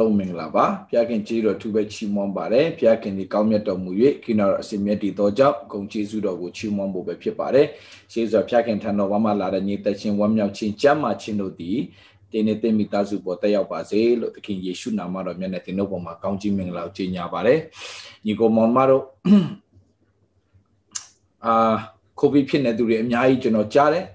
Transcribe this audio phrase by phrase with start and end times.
[0.00, 3.90] လုံးမင်္ဂလာပါဖျားခင်ကြီးတော်သူပဲချီးမွမ်းပါတယ်ဖျားခင်ဒီကောင်းမြတ်တော်မူ၍
[4.24, 7.66] ခိနာတော်အစင်မြတ်တည်တော်ကြောင့်ဂုံကျေးဇူးတော်ကိုချီးမွမ်းဖို့ပဲဖြစ်ပါတယ်
[8.12, 11.78] ရှေးစွာဖျားခင်ထံတော်ဘာမှလာတဲ့ညီသက်ချင်းဝမ်းမြောက်ခြင်းကြမ်းမာခြင်းတို့သည်
[12.32, 17.58] တင်းနေတဲ့မိသားစုပေါ်တက်ရောက်ပါစေလို့သခင်ယေရှုနာမတော်မြတ်နဲ့တင်တို့ပေါ်မှာကောင်းချီးမင်္ဂလာကိုကြေညာပါတယ်
[18.24, 19.04] ညီကိုမောင်မတို့
[21.44, 21.74] အာ
[22.18, 24.06] ကိုဗစ်ဖြစ်နေသူတွေအများကြီးကျွန်တော်ကြားတယ်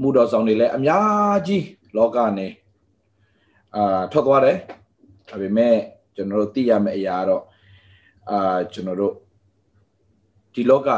[0.00, 1.64] မှုတော်ဆောင်တွေလည်းအများကြီး
[1.96, 2.46] လောကနေ
[3.76, 4.56] အာထွက်သွားတယ်
[5.28, 5.74] ဒါပေမဲ့
[6.16, 7.42] ကျွန်တော်တို့သိရမယ့်အရာတော့
[8.30, 9.14] အာကျွန်တော်တို့
[10.54, 10.88] ဒီလောက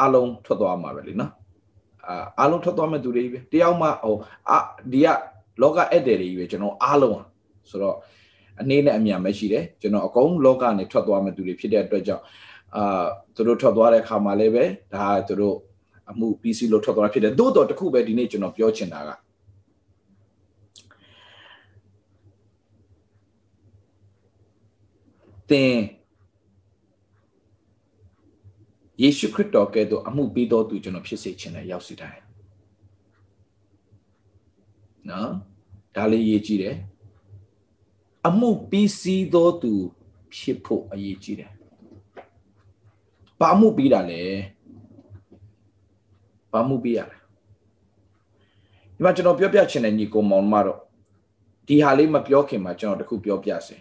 [0.00, 1.32] အလုံးထွက်သွားမှာပဲလीနော်
[2.06, 4.16] အာအလုံးထွက်သွားမဲ့သူတွေပဲတယောက်မှဟို
[4.50, 4.58] အာ
[4.92, 5.06] ဒီက
[5.62, 7.26] လောကဧည့်သည်တွေကြီးပဲကျွန်တော်အားလုံးอ่ะ
[7.70, 7.96] ဆိုတော့
[8.60, 12.24] အနေနဲ့အမြန်ပဲရှိတယ်ကျွန်တော်အကုန်လောကနေထွက်သွားမဲ့သူတွေဖြစ်တဲ့အတွက်ကြောင့်
[12.76, 15.56] အာသူတို့ထွက်သွားတဲ့ခါမှာလည်းပဲဒါသူတို့
[16.10, 19.10] အမှု PC လို့ထွက်သွားတာဖြစ်တယ်သို့တော်တခုပဲဒီနေ့ကျွန်တော်ပြောချင်တာက
[25.50, 25.74] သင်
[29.02, 32.22] ယေရှုခရစ်တော်ကဲ့သို့အမှုပေးတော်သူကျွန်တော်ဖြစ်စေခြင်းနဲ့ရောက်စီတိုင်း
[35.10, 35.30] နော်
[35.96, 36.76] ဒါလေးရေးကြည့်တယ်
[38.26, 39.72] အမှုပြီးစီးတော်သူ
[40.34, 41.52] ဖြစ်ဖို့အရေးကြီးတယ်
[43.40, 44.22] ဘာမှုပြီးတာလဲ
[46.52, 47.16] ဘာမှုပြီးရလဲ
[48.94, 50.80] ဒီမှာကျွန်တော်ပြောပြချင်တဲ့ညီကိုမောင်မတော့
[51.66, 53.76] ဒီဟာလေးမပြောခင်မှာကျွန်တော်တခုပြောပြစေ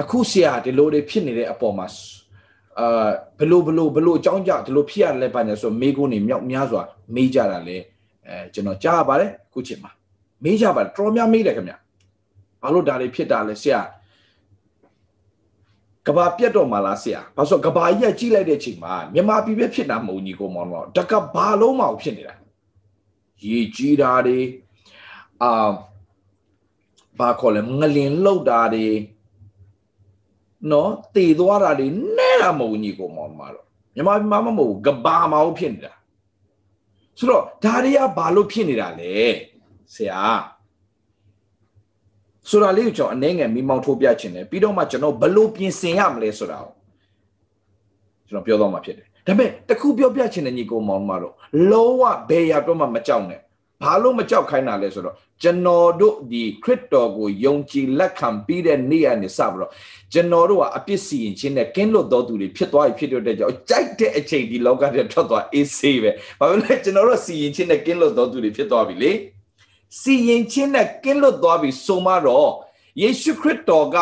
[0.00, 1.86] အခုဆရာဒီလိုတွေဖြစ်နေတဲ့အပေါ်မှာ
[2.78, 6.82] အာဘလို့ဘလို့ဘလို့အကြောင်းကြောင့်ဒီလိုဖြစ်ရလဲပါနေဆိုမေးခွန်းတွေမြောက်များစွာ
[7.14, 7.76] မေးကြတာလေ
[8.26, 9.90] အဲကျွန်တော်ကြားပါတယ်အခုချိန်မှာ
[10.44, 11.74] မေးကြပါတယ်တော်များမေးတယ်ခင်ဗျ
[12.62, 13.80] ဘာလို့ဒါတွေဖြစ်တာလဲဆရာ
[16.06, 22.34] ကဘာပြတ်တော့မှလားဆရာဘာလို့ကဘာကြီးကကြီးလိုက်တဲ့ချိန်မှာမြန်မာပြည်ပဲဖြစ်တာမဟုတ်ညီကိုမောင်တော့တကဘာလုံးမအောင်ဖြစ်နေတာ
[23.44, 24.38] ရေကြီးတာတွေ
[25.42, 25.70] အာ
[27.18, 28.86] ဘာခေါ်လဲငလင်လောက်တာတွေ
[30.70, 31.86] နော်တည်သွားတာတွေ
[32.16, 33.64] နဲ့တာမဟုတ်ညီကိုမောင်မတော့
[33.94, 35.92] မြန်မာပြည်မှာမမဟုတ်ကဘာမအောင်ဖြစ်နေတာ
[37.18, 39.14] ဆိုတော့ဒါတွေကဘာလို့ဖြစ်နေတာလဲ
[39.94, 40.20] ဆရာ
[42.50, 46.72] ဆိုတာလေးကိုကျွန်တော်အနေငယ်မိမောင်းထိုးပြချင်တယ်ပြီးတော့မှကျွန်တော်ဘလို့ပြင်ဆင်ရမလဲဆိုတာကို
[48.28, 51.34] ကျွန်တော်ပြောတော့မှာဖြစ်တယ်ဒါပေမဲ့တခုပြောပြချင်တဲ့ညီကိုမောင်မတော့
[51.70, 53.40] လုံးဝဘယ်ရတော့မှမကြောက်နဲ့
[53.82, 59.70] ဘာလို့မကြောက်ခိုင်းတာလဲဆိုတော့ကျွန်တော်တို့ဒီခရစ်တော်ကိုယုံကြည်လက်ခံပြီးတဲ့နေ့ကနေစပြီးတော့
[60.12, 69.12] ကျွန်တော်တို့ကအပြစ်စီရင်ခြင်းနဲ့ကင်းလွတ်တော်သူတွေဖြစ်သွားပြီဖြစ်တဲ့ကြောင့်ကြိုက်တဲ့အချိန်ဒီလောကထဲထွက်သွားအေးဆေးပဲဘာလို့လဲကျွန်တော်တို့စီရင်ခြင်းနဲ့ကင်းလွတ်တော်သူတွေဖြစ်သွားပြီလေ
[70.00, 72.50] စီရင်ခြင်းနဲ့ကင်းလွတ်သွားပြီဆိုမှတော့
[73.02, 73.96] ယေရှုခရစ်တော်က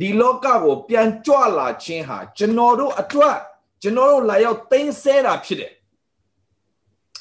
[0.00, 3.36] ဒီလောကကိုပြန်ကြွလာခြင်းဟာကျွန်တော်တို့အတွက်
[3.82, 5.72] ကျွန်တော်တို့လာရောက်သိမ်းဆဲတာဖြစ်တယ်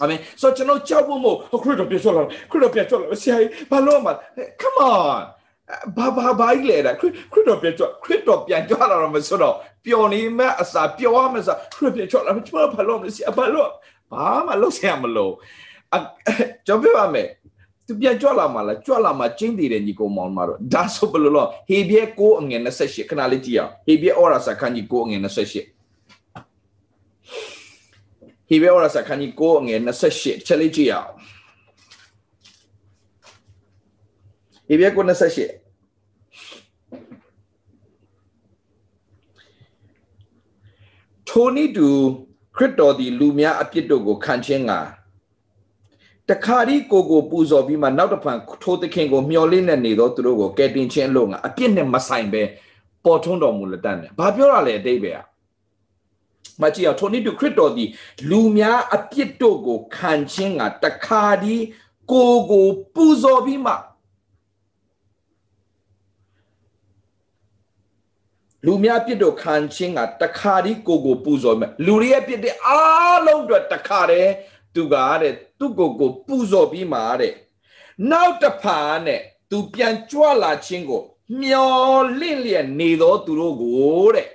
[0.02, 2.22] အာမင်ဆိုကျွန်တော်ကြောက်ဖို့မို့ခရစ်တော်ပြန်ကြွလာ
[2.52, 4.12] ခရစ်တော်ပြန်ကြွလာဆရာကြီးဘာလို့မှ
[4.62, 5.22] come on
[5.98, 7.06] ဘာဘာဘာကြီးလဲတာခရ
[7.38, 9.56] စ်တော်ပြန်ကြွခရစ်တော်ပြန်ကြွလာတော့မဆိုတော့
[9.86, 13.70] ပျော်နေမဲ့အစာပျော်ရမယ့်စာခရစ်ပြန်ကြွလာကျွန်တော်ဘာလို့မလဲဆရာဘာလို့
[14.12, 15.34] ဘာမှလုပ်ဆရာမလို့
[16.68, 17.28] ကျွန်တော်ပြောပါမယ်
[17.86, 25.79] သူပြန်ကြွလာမှလားကြွလာမှကျင်းတည်တဲ့ညီကောင်မောင်မတော့ဒါဆိုဘယ်လိုလဲဟေဘရဲကိုအငယ်28ခဏလေးကြည့်အောင်ဟေဘရဲဩရာစာခန်းကြီးကိုအငယ်28
[28.50, 29.80] ဟေဘရဲဩရာစာခန်းကြီးကိုအငယ်
[30.18, 31.12] 28ချက်လေးကြည့်အောင်
[34.68, 35.10] ဟေဘရဲကို28
[41.30, 41.88] ထိုနည်းတူ
[42.58, 44.80] ခရစ်တော်သည်လူများအပြစ်တို့ကိုခံခြင်းငါ
[46.30, 52.42] တခါဒီကိုကိုပူဇော်ပြီးမှနောက်တစ်ဖန်ထိုးသခင်ကိုမျှော်လင့်နေနေတော့သူတို့ကိုကယ်တင်ခြင်းအလို့ငါအပြစ်နဲ့မဆိုင်ပဲ
[53.06, 55.12] ပေါ်ထွန်းတော်မူလက်တတ်တယ်။ဘာပြောရလဲအတိတ်ပဲ။
[56.62, 57.90] မကြည့်အောင်ထိုနည်းတူခရစ်တော်သည်
[58.30, 61.56] လူများအပြစ်တို့ကိုခံခြင်းငါတခါဒီ
[62.12, 63.74] ကိုကိုပူဇော်ပြီးမှ
[68.66, 74.32] လူများပြစ်တို့ခံခြင်းကတခါဒီကိုကိုပူဇော်မယ်လူတွေရဲ့ပြစ်တဲ့အားလုံးအတွက်တခါတည်း
[74.76, 77.34] သူကတဲ့သူ့ကိုကိုပူဇော်ပြီးမှတဲ့
[78.12, 79.22] နောက်တစ်ဖာနဲ့
[79.52, 81.02] သူပြန်ကြွလာခြင်းကို
[81.42, 84.28] မျောလင့်လျက်နေသောသူတို့ကိုတဲ့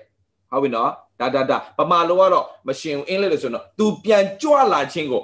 [0.50, 5.22] ဟုတ်ပြီနော် ဒါဒါဒါပမာလိုကတော့မရှင်ဘူးအင်္ဂလိပ်လိုဆိုတော့သူပြန်ကြွလာခြင်းကို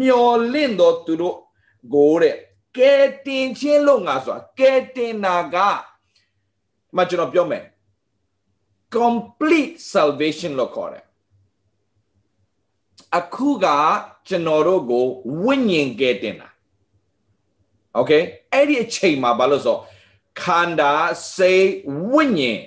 [0.00, 1.36] မျောလင့်သောသူတို့
[1.94, 2.34] ကိုတဲ့
[2.76, 2.94] ကဲ
[3.26, 5.56] တင်ခြင်းလို့ငါဆိုတာကဲတင်နာက
[6.96, 7.64] မကျွန်တော်ပြောမယ်
[8.96, 11.04] complete salvation လို့ခေါ်တယ်
[13.18, 13.66] အခုက
[14.28, 15.04] ကျွန်တော်တို့ကို
[15.44, 16.48] ဝိညာဉ်ကဲတင်တာ
[17.98, 18.22] okay
[18.52, 19.76] အဲ့ဒီအချိန်မှာဘာလို့ဆို
[20.42, 20.92] ခန္ဓာ
[21.36, 21.68] စိတ်
[22.12, 22.58] ဝိညာဉ်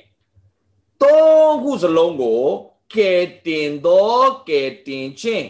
[1.01, 2.42] သုံးခုစလုံးကို
[2.94, 3.12] ကဲ
[3.45, 5.47] တင်တော့ကဲတင်ခြင်း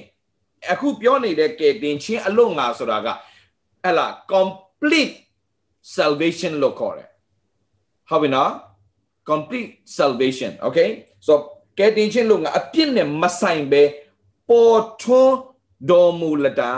[0.71, 3.07] အခုပြောနေတဲ့ကဲတင်ခြင်းအလုံးငါဆိုတာက
[3.83, 5.15] ဟဲ့လား complete
[5.95, 7.09] salvation လို့ခေါ်တယ်
[8.09, 8.51] ဟုတ်ပြီနော်
[9.29, 10.89] complete salvation okay
[11.25, 11.33] so
[11.79, 13.83] ကဲတင်ခြင်းလို့ငါအပြစ်နဲ့မဆိုင်ပဲ
[14.49, 15.37] ပေါ်ထွန်း
[15.89, 16.75] တော်မူလတံ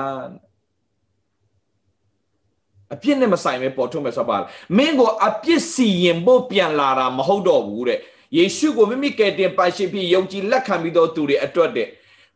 [2.93, 4.37] အပြစ်နဲ့မဆိုင်ပဲပေါ်ထွန်းမယ်ဆိုပါ
[4.77, 7.99] မင်းကိုအပြစ်စီရင်ဖို့ပြန်လာတာမဟုတ်တော့ဘူးတဲ့
[8.35, 11.89] ယေရှုကိုမိမိကယ်တင်ပိုင်ရှင်ဖြစ်ယုံကြည်လက်ခံပြီးတော့သူတွေအတွက်တဲ့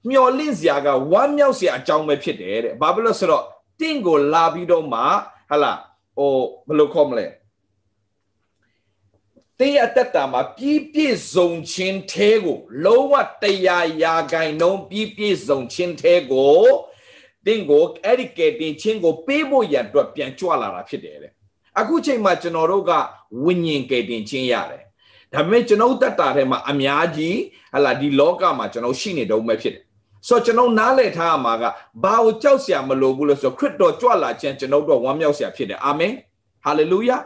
[0.10, 3.44] မျော်လင့်စရာကဝမ်းမြောက်စရာအကြောင်းပဲဖြစ်တယ်တဲ့ဘာဖြစ်လို့ဆိုတော့
[3.80, 5.02] တင့်ကိုလာပြီးတော့မှ
[5.50, 5.74] ဟလာ
[6.18, 6.34] ဟို
[6.68, 7.28] ဘယ်လိုခေါ်မလဲ
[9.60, 16.62] တင်းရတက်တာမှာပြည့်ပြည့်စုံခြင်းအဲကိုလုံးဝတရားရာဂိုင်နှုံးပြည့်ပြည့်စုံခြင်းအဲကို
[17.46, 21.32] တင်းကိုအဲ့ဒီကဲတင်ခြင်းကိုပေးဖို့ရန်အတွက်ပြန်ကြွလာတာဖြစ်တယ်တဲ့
[21.80, 22.92] အခုချိန်မှာကျွန်တော်တို့က
[23.44, 24.84] ဝိညာဉ်ကဲတင်ခြင်းရတယ်
[25.34, 27.38] ဒါပေမဲ့ကျွန်တော်တက်တာထဲမှာအများကြီး
[27.74, 29.84] ဟလာဒီလောကမှာကျွန်တော်ရှိနေတော့မှဖြစ်တယ်
[30.28, 31.64] ဆိုတော့ကျွန်တော်နားလည်ထားရမှာက
[32.04, 36.14] ဘာကိုကြောက်စရာမလိုဘူးလို့ဆိုတော့ခရစ်တော်ကြွလာခြင်းကျွန်တော်တို့ဝမ်းမြောက်စရာဖြစ်တယ်အာမင်
[36.64, 37.18] ဟာလေလုယာ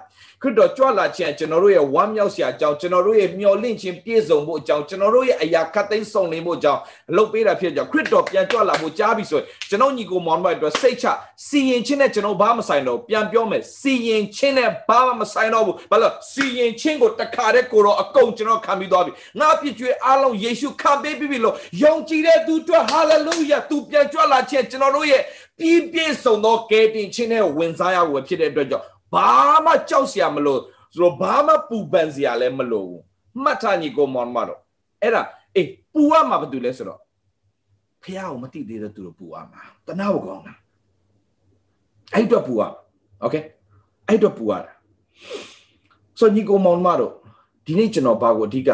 [0.46, 6.82] ခရစ်တော်ကြွလာခြင်းကျွန်တော်တို့ရဲ့ဝမ်းမြောက်စရာအကြောင်းကျွန်တော်တို့ရဲ့မျှော်လင့်ခြင်းပြည့်စုံဖို့အကြောင်းကျွန်တော်တို့ရဲ့အရာခတ်သိမ်းဆောင်နေဖို့အကြောင်း
[7.16, 11.06] လုပ်ပေးတာဖြစ်ကြောင်းခရစ်တော်ပြန်ကြွလာဖို့ကြားပြီဆိုရင်ကျွန်တော်ညီကိုမောင်တို့အတွက်စိတ်ချ
[11.48, 25.22] စီရင်ခြင်းနဲ့ကျွန်တော်ဘာမဆိုင်တော့ပြန်ပြောမယ်စီရင်ခြင်းနဲ့ဘာမှမဆိုင်တော့ဘူးဘာလို့စီရင်ခြင်းကိုတခါတည်းကိုတော့အကုန်ကျွန်တော်ခံပြီးသွားပြီငါပြည့်ကျွေးအားလုံးယေရှုခံပေးပြီးပြီလို့ယုံကြည်တဲ့သူအတွက်ဟာလေလုယာသူပြန်ကြွလာခြင်းကျွန်တော်တို့ရဲ့
[25.60, 29.29] ပြည့်ပြည့်စုံသောကယ်တင်ခြင်းနဲ့ဝင်စားရဝယ်ဖြစ်တဲ့အတွက်ကြောင့် ဘာ
[29.67, 30.59] မှကြောက်စရာမလို
[30.93, 33.03] ဆိုတော့ဘာမှပူပန်စရာလည်းမလိုဘူး
[33.43, 34.61] မှတ်ထားညီကိုမောင်မတော့
[35.03, 35.23] အဲ့ဒါ
[35.57, 37.01] အေးပူရမှာဘာတူလဲဆိုတော့
[38.03, 40.55] ဖះကိုမတိသေးတဲ့သူတို့ပူရမှာတနာဘကောင်းတာ
[42.15, 42.63] အဲ့တော့ပူရ
[43.21, 43.37] โอเค
[44.09, 44.73] အဲ့တော့ပူရတာ
[46.19, 47.13] ဆိုညီကိုမောင်မတော့
[47.65, 48.71] ဒီနေ့ကျွန်တော်ဘာကိုအဓိက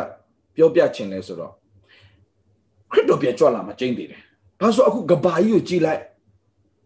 [0.55, 1.53] ပြောပြချင်လဲဆိုတော့
[2.93, 4.21] ခရစ်တော်ပြန်ကြွလာမှာကျင်းသေးတယ်
[4.61, 6.03] ဘာလို့အခုကဘာကြီးကိုကြည်လိုက်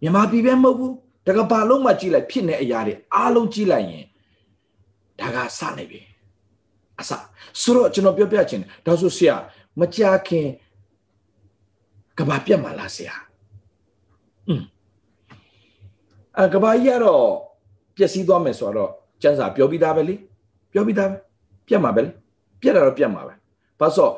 [0.02, 0.94] မြန်မာပြည်ပဲမဟုတ်ဘူး
[1.26, 4.05] တကဘာလုံးမှကြည့်လိုက်ဖြစ်နေအရာတွေအားလုံးကြည့်လိုက်ရင်
[5.20, 6.00] ဒါကစနေပြီ
[7.00, 7.11] အစ
[7.62, 9.37] ဆိုတော့ကျွန်တော်ပြောပြချင်တယ်ဒါဆိုဆရာ
[9.81, 10.46] မကြခင်
[12.19, 13.14] ကဘာပြတ်မှာလားဆရာ
[14.49, 14.62] อืม
[16.38, 17.25] အကဘာကြီးကတော့
[17.96, 18.90] ပျက်စီးသွားမယ်ဆိုတော့
[19.22, 20.14] ကျန်းစာပြောပြီးသားပဲလေ
[20.72, 21.17] ပြောပြီးသားပဲ
[21.67, 22.11] ပြတ်မှာပဲလေ
[22.61, 23.34] ပြတ်တာတော့ပြတ်မှာပဲ
[23.81, 24.12] ဘာလို့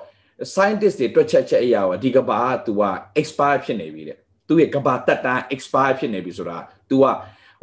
[0.54, 2.82] scientist တွေတွက်ချက်ချက်အရာကဒီကဘာက तू က
[3.20, 6.57] expire ဖြစ်နေပြီတဲ့ သူ့ရဲ့ကဘာတက်တန်း expire ဖြစ်နေပြီဆိုတာ
[6.89, 7.05] तू က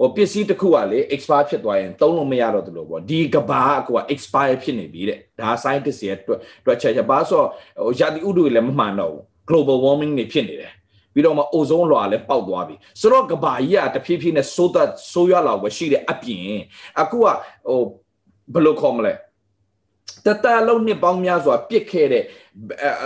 [0.00, 10.72] ဟိုပစ္စည်းတစ်ခုကလေ expire ဖြစ်သွားရင်သုံးလို့မရတော့ဘူးလို့ပေါ့ဒီကဘာကကိုက expire ဖြစ်နေပြီတဲ့ဒါ scientist ရဲ့တွက်တွက်ချက်ချက်ပါဆိုဟိုရာသီဥတုတွေလည်းမမှန်တော့ဘူး global warming တွေဖြစ်နေတယ်
[11.14, 16.46] ပြီးတော့မှအိုဇုံးလွှာလည်းပေါက်သွားပြီဆိုတော့ကဘာကြီးကတဖြည်းဖြည်းနဲ့ဆိုးသက်ဆိုးရွားလာပဲရှိတယ်အပြင်
[17.00, 17.26] အခုက
[17.68, 17.80] ဟို
[18.52, 19.12] ဘယ်လိုခေါ်မလဲ
[20.26, 22.24] တတလုံးနှစ်ပေါင်းများစွာပြစ်ခဲ့တဲ့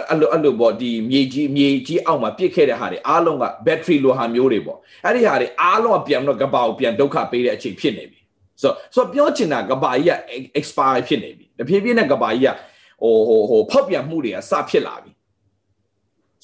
[0.09, 8.21] အဲ့လိုအဲ့လိုပေါ့ဒီမြေကြီးမြေကြီးအောက်မှာပြစ်ခဲ့တဲ့ဟာတွေအားလုံးကဘက်ထရီလိုဟာမျိုးတွေပေါ့အဲ့ဒီဟာတွေအားလုံးကပြန်တော့ကဘာကိုပြန်ဒုက္ခပေးတဲ့အချိန်ဖြစ်နေပြီ
[8.63, 10.13] ဆိုဆိုပြောချင်တာကဘာကြီးက
[10.59, 12.55] expire ဖြစ်နေပြီတဖြည်းဖြည်းနဲ့ကဘာကြီးက
[13.03, 15.11] ဟိုဟိုဟိုဖောက်ပြန်မှုတွေကစဖြစ်လာပြီ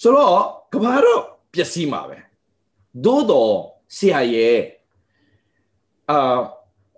[0.03, 1.23] ဆိုတော့ကဘာတော့
[1.55, 2.19] ပျက်စီးမှာပဲ
[3.05, 3.53] သို့တော့
[3.97, 4.59] ဆရာရဲ့
[6.11, 6.39] အာ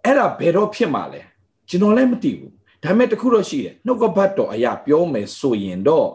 [0.04, 1.20] အဲ့ဒါဘယ်တော့ဖြစ်မှာလဲ
[1.68, 2.55] ကျွန်တော်လည်းမသိဘူး
[2.86, 6.08] ဒါပေမဲ့တခုတော့ရှိတယ်နှုတ်ကပတ်တော်အရာပြောမယ်ဆိုရင်တော့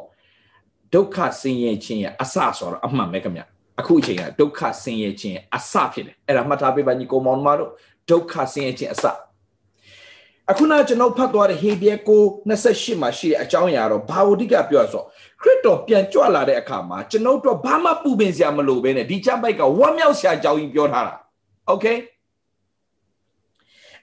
[0.94, 3.42] ဒုက္ခဆင်းရဲခြင်းရဲ့အစဆိုတော့အမှန်ပဲခင်ဗျ
[3.80, 7.72] အခုအချိန်ကဒုက္ခဆင်းရဲခြင်းရဲ့အစဖြစ်တယ်အဲ့ဒါမှတ်ထားပေးပါညီကောင်မောင်တို့
[8.10, 9.06] ဒုက္ခဆင်းရဲခြင်းအစ
[10.50, 15.04] အခုနကျွန်တော်ဖတ်သွားတဲ့ဟေဘရဲ9:28မှာရှိတဲ့အကြောင်းအရာတော့ဘာဝတိကပြောရဆို
[15.42, 21.16] ခရစ်တော်ပြန်ကြွလာတဲ့အခါမှာကျွန်တော်တို့ဘာမှပူပင်စရာမလိုဘဲနဲ့ဒီချမ်းပိုက်ကဝမ်းမြောက်စရာအကြောင်းကြီးပြောထားတာ
[21.72, 21.98] okay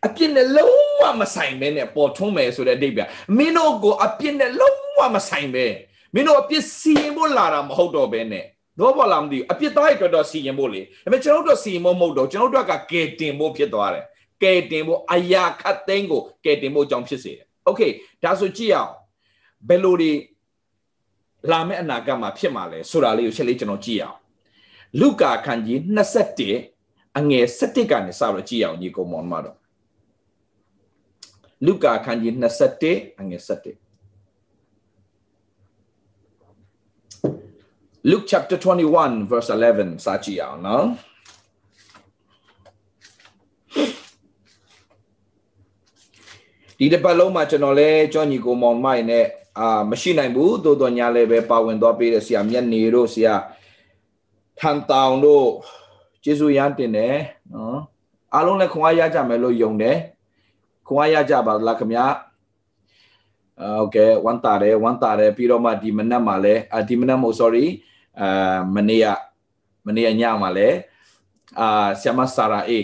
[0.05, 5.65] အပြစ်နဲ့လုံးဝမဆိုင်ပဲနဲ့ပေါ်ထွန်းမယ်ဆိုတဲ့အဓိပ္ပာယ်မင်းတို့ကိုအပြစ်နဲ့လုံးဝမဆိုင်ပဲ
[6.13, 8.45] မင်းတို့အပြစ်စီရင်ဖို့လာတာမဟုတ်တော့ပဲနဲ့
[8.79, 14.05] တော့ဘောလာမသိဘူးအပြစ်သားတွေတော့စီရင်ဖို့လေဒါပေမဲ့ကျွန်တော်တို့စီရင်ဖို့မဟုတ်တော့ကျွန်တော်တို့ကကဲတင်ဖို့ဖြစ်သွားတယ်
[14.43, 17.81] ကဲတင်ဖို့အရာခတ်သိမ်းကိုကဲတင်ဖို့အကြောင်းဖြစ်စေတယ်โอเค
[18.23, 18.91] ဒါဆိုကြည့်အောင်
[19.69, 20.11] ဘယ်လိုတွေ
[21.51, 24.17] လာမယ့်အနာဂတ်မှာဖြစ်မှာလဲဆိုတာလေးကိုချက်လေးကျွန်တော်ကြည့်အောင်
[24.99, 25.77] လုကာခန်းကြီး
[26.47, 29.55] 21အငယ်17ကနေစပြီးကြည့်အောင်ညီကောင်မောင်မတော်
[31.66, 32.34] လုကာခန်းကြီး
[32.80, 33.88] 21အငယ်17
[38.10, 40.86] Luke chapter 21 verse 11စာကြည့်အောင်နော်
[46.78, 49.26] ဒီတစ်ပတ်လုံးမှာကျွန်တော်လဲကြောညီကိုမောင်မိုင်နဲ့
[49.58, 53.34] အာမရှိနိုင်ဘူးတိုးတော်ညာလည်းပဲပါဝင်သွားပေးတဲ့ဆရာမြတ်နေတို့ဆရာ
[54.58, 55.46] ထန်တောင်တို့
[56.24, 57.16] ကျေးဇူးရမ်းတင်တယ်
[57.54, 57.78] နော်
[58.34, 59.96] အားလုံးလည်းခွန်အားရကြမယ်လို့ယုံတယ်
[60.87, 62.05] ခွန်အားရကြပါလားခင်ဗျာ
[63.79, 67.65] โอเคဝန်တာတယ်ဝန်တာတယ်ပြီးတော့မှဒီမနက်မှာလည်းဒီမနက်မို့ sorry
[68.19, 69.07] အာမနေ့က
[69.87, 70.77] မနေ့ကညမှာလည်း
[71.59, 72.79] အာဆ iam ဆာရာအေ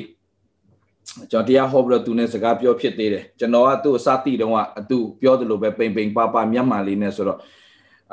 [1.31, 7.39] ကျွန်တော်တရားဟောပြီးတော့သူနဲ့စကားပြောဖြစ်သေးတယ်ကျွန်တော်ကသူ့အစတိတုန်းကသူပြောတယ်လို့ပဲပိန်ပိန်ပါပါမျက်မှန်လေးနဲ့ဆိုတော့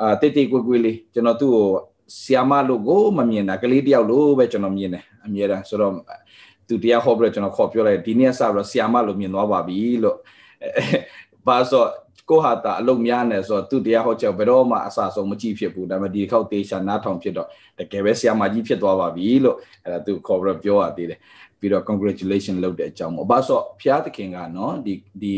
[0.01, 1.67] အာတိတ်တိတ်ကွယ်ကွယ်လေးကျွန်တော်သူ့ကို
[2.21, 5.93] ဆီယာမလို့ကိုမမြင်တာကလေးတယောက်လို့ပဲကျွန်တော်မြင်တယ်အမြဲတမ်းဆိုတော့
[6.72, 10.16] သူတရားဟောပြီးတော့ကျွန်တော်ခေါ်ပြောလိုက်ဒီနေ့စပြီးတော့ဆီယာမလို့မြင်သွားပါပြီလို့
[11.46, 11.84] ဘာဆို
[12.28, 17.48] ကိုဟာတာအလုံးများနေဆိုတော့သူတရားဟောချက်ဘယ်တော့မှအဆဆုံးမကြည့်ဖြစ်ဘူးဒါပေမဲ့ဒီခေါက်တေချာနားထောင်ဖြစ်တော့
[17.78, 21.18] တကယ်ပဲဆီယာမကြီးဖြစ်သွားပါပြီလို့အဲ့ဒါသူခေါ်ပြီးတော့ပြောရသေးတယ်
[21.58, 25.34] ပြီးတော့ congratulation လုပ်တဲ့အကြောင်းပေါ့ဘာဆိုဘုရားသခင်ကနော်ဒီဒီ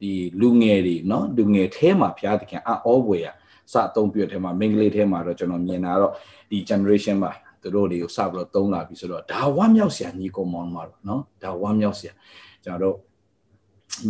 [0.00, 3.26] ဒီလူငယ်တွေနော်လူငယ်ထဲမှာဘုရားသခင်အောဘွေရ
[3.72, 6.12] စအသုံးပြတဲ့ထဲမှာမိန်းကလေးထဲမှာတော့ကျွန်တော်မြင်တာတော့
[6.50, 7.32] ဒီ generation မှာ
[7.66, 12.12] သူတို့တွေကိုစပြီးတော့သုံးလာပြီဆိုတော့ဒါဝမ်းမြောက်စရာညီကောင်မောင်မှာတော့နော်ဒါဝမ်းမြောက်စရာ
[12.64, 12.96] ကျွန်တော်တို့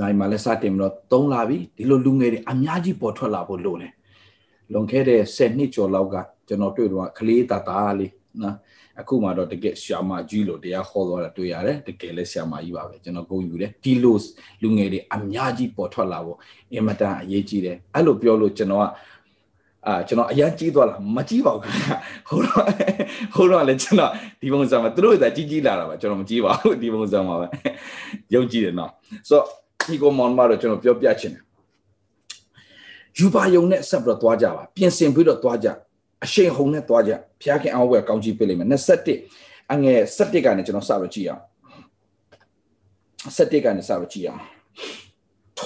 [0.00, 3.92] နိုင်မှာလဲစတင်ပြီးတော့သုံးလာပြီဒီလိုလူငယ်တွေအများကြီးပေါ်ထွက်လာဖို့လိုတယ်
[4.72, 6.16] လွန်ခဲ့တဲ့10နှစ်ကျော်လောက်က
[6.48, 8.56] ကျွန်တော်တွေ့တော့ကလေးတသားလေးနော်
[9.00, 14.16] အခုမှတော့တကယ်ဆ iam မကြီးလို့တရားဟောသွားတာတွေ့ရတယ်တကယ်လဲဆ iam မကြီးပါပဲကျွန်တော်ဂုဏ်ယူတယ်ဒီလို
[14.62, 16.38] လူငယ်တွေအများကြီးပေါ်ထွက်လာဖို့
[16.74, 18.86] အင်မတန်အရေးကြီးတယ်အဲ့လိုပြောလို့ကျွန်တော်က
[19.88, 21.92] အာကျွန်တော်အရင်ကြီးသွားလားမကြီးပါဘူးခင်ဗျ
[22.28, 22.64] ဟိုတော့
[23.34, 27.46] ဟိုတော့လည်းကျွန်တော်ဒီပုံစံမှာသူတို့ကကြီးကြီးလာတာပါကျွန်တော်မကြီးပါဘူးဒီပုံစံမှာပဲ
[28.34, 28.90] ယုံကြည်တယ်နော်
[29.28, 29.44] ဆိုတော့
[29.88, 31.42] ဒီကောမောင်မတော့ကျွန်တော်ပြောပြချင်တယ်
[33.18, 35.68] ယူပါယုံနဲ့ဆက်ပြီးတော့သွားကြပါပြင်ဆင်ပြီးတော့သွားကြ
[36.24, 37.12] အရှိန်ဟုန်နဲ့သွားကြ
[37.42, 41.42] ဖျားခင်အောင်ဝယ်ကောင်းကြီးပေးလိမ့်မယ်21အငယ်17ကနေကျွန်တော်စပြီးကြည့်အောင်
[43.36, 44.42] 17ကနေစပြီးကြည့်အောင်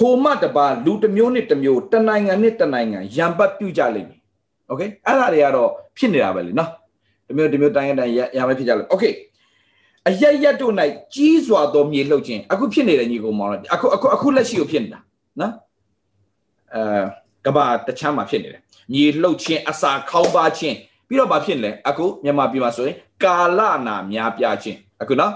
[0.06, 4.20] ိုမှတပါလူတစ်မျိုးနဲ့တစ်မျိုးတနိုင်ငံနဲ့တနိုင်ငံရံပတ်ပြုကြလိမ့်မယ်
[4.68, 6.70] โอเคအဲ့ဒါတွေကတော့ဖြစ်နေတာပဲလေနော်
[7.26, 9.04] တစ်မျိုးတစ်မျိုးတိုင်းတိုင်းရံပတ်ဖြစ်ကြလိမ့်โอเค
[10.08, 10.72] အရရက်တို့၌
[11.14, 15.00] ကြီးစွာသောမြေလှုပ်ခြင်းအခုဖြစ်နေတယ်ညီကောင်မောင်အခုအခုအခုလက်ရှိကိုဖြစ်နေတာ
[15.40, 15.52] နော်
[16.74, 17.02] အဲ
[17.46, 18.62] ကဘာတချမ်းမှာဖြစ်နေတယ်
[18.92, 20.76] မြေလှုပ်ခြင်းအစာခေါင်းပါခြင်း
[21.08, 25.32] ပြီးတော့ဘာဖြစ်လဲအခုမြန်မာပြည်မှာဆိုရင်ကာလနာများပြားခြင်းအခုနော်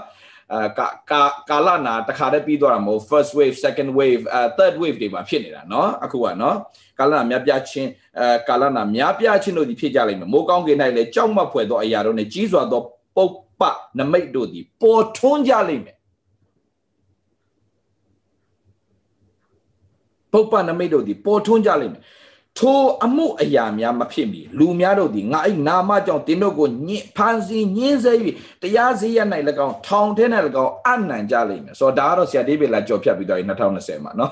[0.53, 6.55] အာကာကာကာလနာတခါတည်းပြီးသွားတာမဟုတ် first wave second wave uh third wave တွေမှာဖြစ်နေတာเนาะအခုကเนาะ
[6.99, 7.89] ကာလနာများပြားခြင်း
[8.19, 12.81] အဲကာလနာများပြားခြင်းတို့ဒီဖြစ်ကြလိမ့်မယ်မိုးကောင်းကင်၌လည်းကြောက်မက်ဖွယ်သောအရာတို့နဲ့ကြီးစွာသော
[13.15, 13.61] ပုပ်ပ
[13.99, 15.97] နမိတ်တို့သည်ပေါ်ထွန်းကြလိမ့်မယ်
[20.33, 22.03] ပုပ်ပနမိတ်တို့သည်ပေါ်ထွန်းကြလိမ့်မယ်
[22.59, 28.13] ထိုအမှုအရာများမဖြစ်မီလူများတို့သည်ငါ၏နာမကြောင့်တင်းတို့ကိုညှဖန်စီညင်းဆဲ၍
[28.61, 29.19] တရားစည်းရ၌၎
[29.65, 30.25] င်းထောင်ထဲ၌၎
[30.63, 34.29] င်းအနံကြလိမ့်မယ်ဆိုတော့ဒါကတော့ဆရာဒေးဗစ်လာကြော်ဖြတ်ပြီးတော့2020မှာเนาะ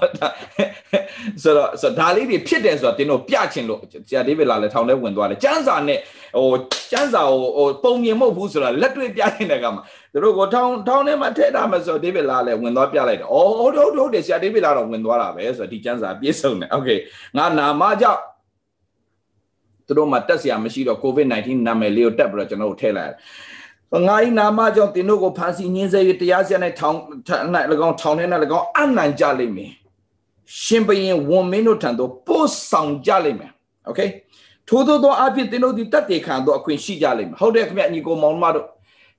[1.44, 6.00] ဆိုတော့ဆိုတော့ဒါလေးတွေဖြစ်တယ်ဆိုတော့တင်းတို့ပြချင်လို့ဆရာဒေးဗစ်လာလည်းထောင်ထဲဝင်သွားတယ်ကျန်းစာနဲ့
[6.38, 6.50] ဟို
[6.92, 9.82] ကျန်းစာကိုဟိုပုံမြင်မဟုတ်ဘူးဆိုတော့လက်တွေ့ပြနေတဲ့ကမှာ
[10.15, 16.99] သူတို့ကိုထောင်းထောင်းထဲမှာထည့်ထားမှဆိုဒေးဗစ်လာလည်းဝင်သွားပြလိုက်တယ်။အော်ဟုတ်ဟုတ်ဟုတ်တယ်ဆရာဒေးဗစ်လာတော့ဝင်သွားတာပဲဆိုတော့ဒီကျမ်းစာပြည့်စုံတယ်။ Okay
[17.37, 18.21] ငါနာမကြောင့်
[19.87, 26.97] သူတို့မှာတက်စရာမရှိတော့ COVID-19 နာမည်လေးကိုတက်ပြီးတော့ကျွန်တော်တို့ထည့်လိုက်တယ်။ငါဤနာမကြောင့်သင်တို့ကိုဖန်ဆီးညှင်းဆဲ၍တရားစရာနဲ့ထောင်၌၎
[27.87, 28.25] င်းထောင်ထဲ၌၎
[28.59, 29.73] င်းအနံ့ကြလိမ့်မည်။
[30.63, 33.53] ရှင်ဘရင်ဝန်မင်းတို့ထံသို့ပို့ဆောင်ကြလိမ့်မယ်။
[33.89, 34.09] Okay
[34.69, 38.67] ထို့သောအဖြစ်သင်တို့သည်တတ်တည်ခံသောအခွင့်ရှိကြလိမ့်မယ်။ဟုတ်တယ်ခင်ဗျအညီကိုမောင်မတို့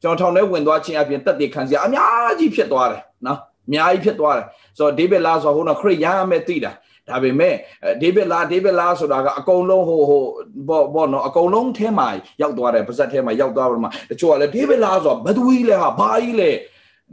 [0.01, 4.45] ကျွန်တော်ထောင်ထဲဝင်သွားခြင်းအပြင်တက်သေးခံစရာအများကြီးဖြစ်သွားတယ်နော်အများကြီးဖြစ်သွားတယ်
[4.77, 6.71] ဆိုတော့ဒေးဗစ်လာဆိုဟိုနော်ခရစ်ယာန်မဲ့သိတာ
[7.07, 7.55] ဒါပေမဲ့
[8.01, 10.23] ဒေးဗစ်လာဒေးဗစ်လာဆိုတာကအကုန်လုံးဟိုဟို
[10.67, 12.07] ဘောဘောနော်အကုန်လုံးထဲမှာ
[12.41, 16.51] ရောက်သွားတယ်ပါဇက်ထဲမှာရောက်သွားပါမှာတချို့ကလည်းဒေးဗစ်လာဆိုတာဘသူကြီးလဲဟာဘာကြီးလဲ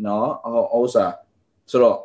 [0.05, 0.29] နော်
[0.73, 1.13] ဟောဥစား
[1.71, 1.99] ဆိုတော့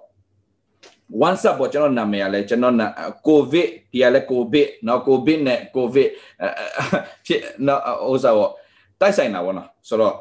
[1.25, 2.87] once up ပေါ့ကျွန်တော်နာမည်ကလည်းကျွန်တော်နာ
[3.27, 6.09] ကိုဗစ်ဒီကလည်းကိုဗစ်နော်ကိုဗစ်နဲ့ကိုဗစ်
[7.25, 7.81] ဖြစ်နော်
[8.11, 8.51] ဥစားပေါ့
[8.99, 10.15] တိုက်ဆိုင်တာပေါ့နော်ဆိုတော့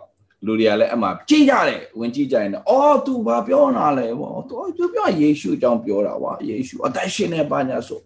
[0.44, 8.00] လူတွေကလည်းအမှကြည့်ကြတယ်ဝင်ကြည့်ကြရင်အော် तू ဘာပြောနာလဲပေါ့ तू ပြောပြောယေရှုအကြောင်းပြောတာကွာယေရှုအသက်ရှင်နေပါညာဆို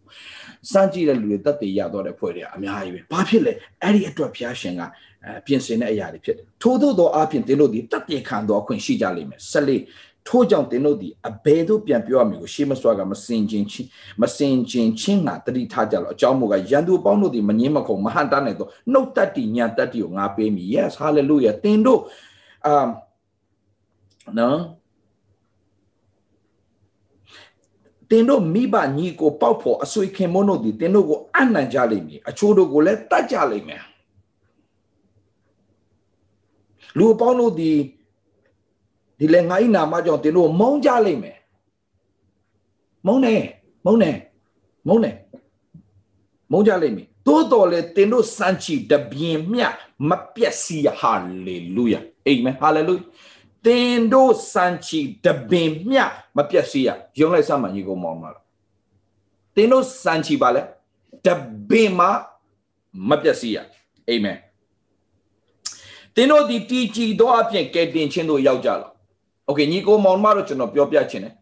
[0.71, 4.83] စမ်းကြည့်တဲ့လူတွေတက်တည်ရတော့တဲ့ဖွဲ့တွေအများကြီးပဲဘာဖြစ်လဲအဲ့ဒီအတွက်ဘုရားရှင်က
[5.25, 9.83] အဲပြင်ဆင်တဲ့အရာတွေဖြစ်တယ်ထို့သောသောအပြင်သင်တို့ဒီတက်တည်ခံသောအခွင့်ရှိကြလိမ့်မယ်ဆက်လေး
[10.31, 13.89] ထို့ကြောင့်သင်တို့ဒီအဘယ်သို့ပြန်ပြောရမည်ကိုရှေးမစွာကမစင်ချင်းချင်း
[14.23, 22.01] မစင်ချင်းချင်းငါတတိထားကြလို့အကြောင်းမို့ကရန်သူပေါင်းတို့ဒီမငင်းမခုံမဟန်တတ်နိုင်သောနှုတ်တတ္တိညာတတ္တိကိုငါပေးမည် yes hallelujah သင်တို့
[22.67, 22.87] အာ
[24.39, 24.61] နော်
[28.11, 33.83] တင်တို့မိဘညီကိုပေါက်ဖို့အဆွေခင်မုန်းတို့ဒီတင်တို့ကိုအနှံကြလိမ့်မည်အချိုးတို့ကိုလည်းတတ်ကြလိမ့်မယ်
[36.99, 37.71] လူအပေါင်းတို့ဒီ
[39.21, 41.39] ဒီလေငါ့နာမကြောင့်တင်တို့မုန်းကြလိမ့်မယ်
[43.07, 43.35] မုန်းနေ
[43.85, 44.11] မုန်းနေ
[44.87, 45.11] မုန်းနေ
[46.51, 49.61] မုန်းကြလိမ့်မည်သို့တော်လေတင်တို့စံချီတပြင်းမြ
[50.09, 51.13] မပြက်စီဟာ
[51.47, 52.95] လေလုယာအာမင်ဟာလေလု
[53.67, 55.99] တင်တို့စံချီတပင်မြ
[56.37, 58.31] မပြက်စီးရယုံလိုက်စမ်းမှညီကိုမောင်မှာ
[59.55, 60.63] တင်တို့စံချီပါလဲ
[61.27, 61.29] တ
[61.69, 62.01] ပင်မ
[63.09, 63.59] မပြက်စီးရ
[64.09, 64.39] အာမင်
[66.15, 68.90] တင်တို့ဒီတီကြည်သောအပြင်ကဲတင်ချင်းတို့ရောက်ကြလား
[69.50, 71.36] โอเคညီကိုမောင်မတို့ကျွန်တော်ပြောပြချင်တယ်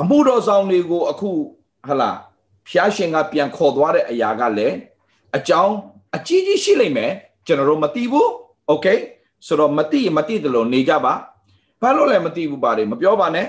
[0.00, 1.30] အမှုတော်ဆောင်တွေကိုအခု
[1.88, 2.10] ဟလာ
[2.68, 4.76] ဖျားရှင်ကပြန်ခေါ်သွားတဲ့အရာကလည်း
[5.36, 5.74] အကြောင်း
[6.16, 7.12] အကြီးကြီးရှိလိမ့်မယ်
[7.46, 8.28] ကျွန်တော်တို့မသိဘူး
[8.68, 8.86] โอเค
[9.46, 11.14] ဆိုတော့မသိမသိတယ်လို့နေကြပါ
[11.82, 13.46] ဘာလို့လဲမသိဘူးပါတယ်မပြောပါနဲ့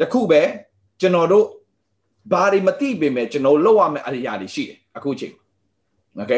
[0.00, 0.42] တခုပဲ
[1.00, 1.46] ကျွန်တော်တို့
[2.32, 5.34] ဘာတွေမသိပေမဲ့ကျွန်တော်လောက်ရမယ့်အရာတွေရှိတယ်အခုချိန်
[6.16, 6.32] โอเค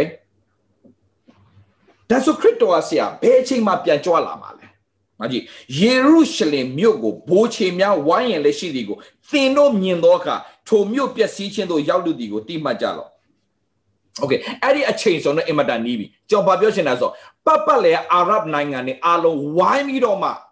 [2.09, 4.67] ဒါဆိုခရစ်တော်ကဆရာဘယ်အချိန်မှပြန်ကြွလာမှာလဲ။
[5.19, 5.43] မကြည့်
[5.79, 8.97] ယေရုရှလင်မြို့ကိုဘိုးချေများဝိုင်းရံလက်ရှိသည်ကို
[9.29, 10.35] သင်တို့မြင်သောအခါ
[10.67, 13.09] ထိုမြို့ပျက်စီးခြင်းသို့ရောက်လူသည်ကိုတိမှတ်ကြလော့။
[14.21, 17.09] Okay အဲ့ဒီအချိန်ဆိုတော့အင်မတန်နီးပြီ။ကျွန်တော်ပြောချင်တာဆို
[17.45, 20.43] ပပလည်းအာရဗ်နိုင်ငံနဲ့အလုံးဝိုင်းပြီးတော့မှဣသ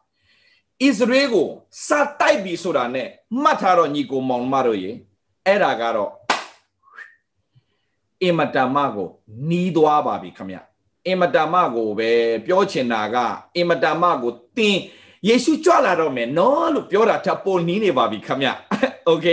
[0.82, 1.48] ရေလကို
[1.88, 3.08] စတိုက်ပြီဆိုတာနဲ့
[3.42, 4.92] မှတ်ထားတော့ညီကိုမောင်မတို့ရေ
[5.46, 6.12] အဲ့ဒါကတော့
[8.24, 9.10] အင်မတန်မကို
[9.50, 10.58] နီးသွားပါပြီခမရ။
[11.07, 12.11] အင်မတန်မကိုပဲ
[12.47, 13.17] ပြောချင်တာက
[13.57, 14.81] အင်မတန်မကိုတင်း
[15.29, 18.42] ယေရှုကြွလာတော့မယ်နော်လို့ပြောတာထပ်ပေါ်နီးနေပါပြီခမ
[19.07, 19.27] โอเค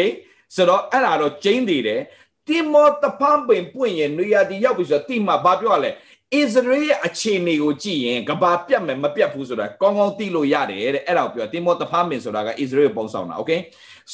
[0.56, 2.02] ဆိုတော့အဲ့ဒါတော့ကျင်းသေးတယ်
[2.48, 13.52] တိမောတဖန်ပင်ပွင့်ရင်နွေရတီရောက်ပြီဆိုတော့တိမဘာပြောရလဲဣသရေလရဲ့အခြေအနေကိုကြည့်ရင်ကဘာပြတ်မယ်မပြတ်ဘူးဆိုတာကောင်းကောင်းသိလို့ရတယ်တဲ့အဲ့ဒါကိုပြောတိမောတဖန်ပင်ဆိုတာကဣသရေလပုံဆောင်တာโอเค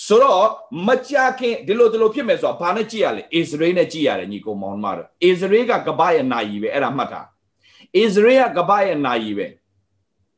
[0.05, 0.49] ဆိုတော့
[0.87, 5.07] မကြခင်ဒီလိုဒီလိုဖြစ်မယ်ဆိုတာဘာနဲ့ကြည့်ရလဲဣသရေလနဲ့ကြည့်ရတယ်ညီကောင်မောင်မတို့ဣ
[5.39, 7.21] သရေလကကဘာရဲ့နာယီပဲအဲ့ဒါမှတ်တာ
[7.94, 9.46] ဣသရေလကဘာရဲ့နာယီပဲ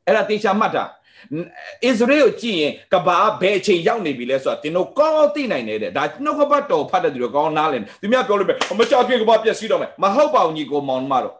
[0.06, 11.34] အဲ့ဒါတေချာမှတ်တာဣသရေလကိုကြည့်ရင်ကဘာဘယ်အချိန်ရောက်နေပြီလဲဆိုတာတင်တို့ကောင်းသိနိုင်တယ်တဲ့ဒါနှုတ်ကပတ်တော်ဖတ်တဲ့သူတွေကောင်းနားလည်သူများပြောလို့ပဲမကြောက်ခင်ကဘာပြည့်စည်တော့မယ်မဟုတ်ပါဘူးညီကိုမောင်မတော်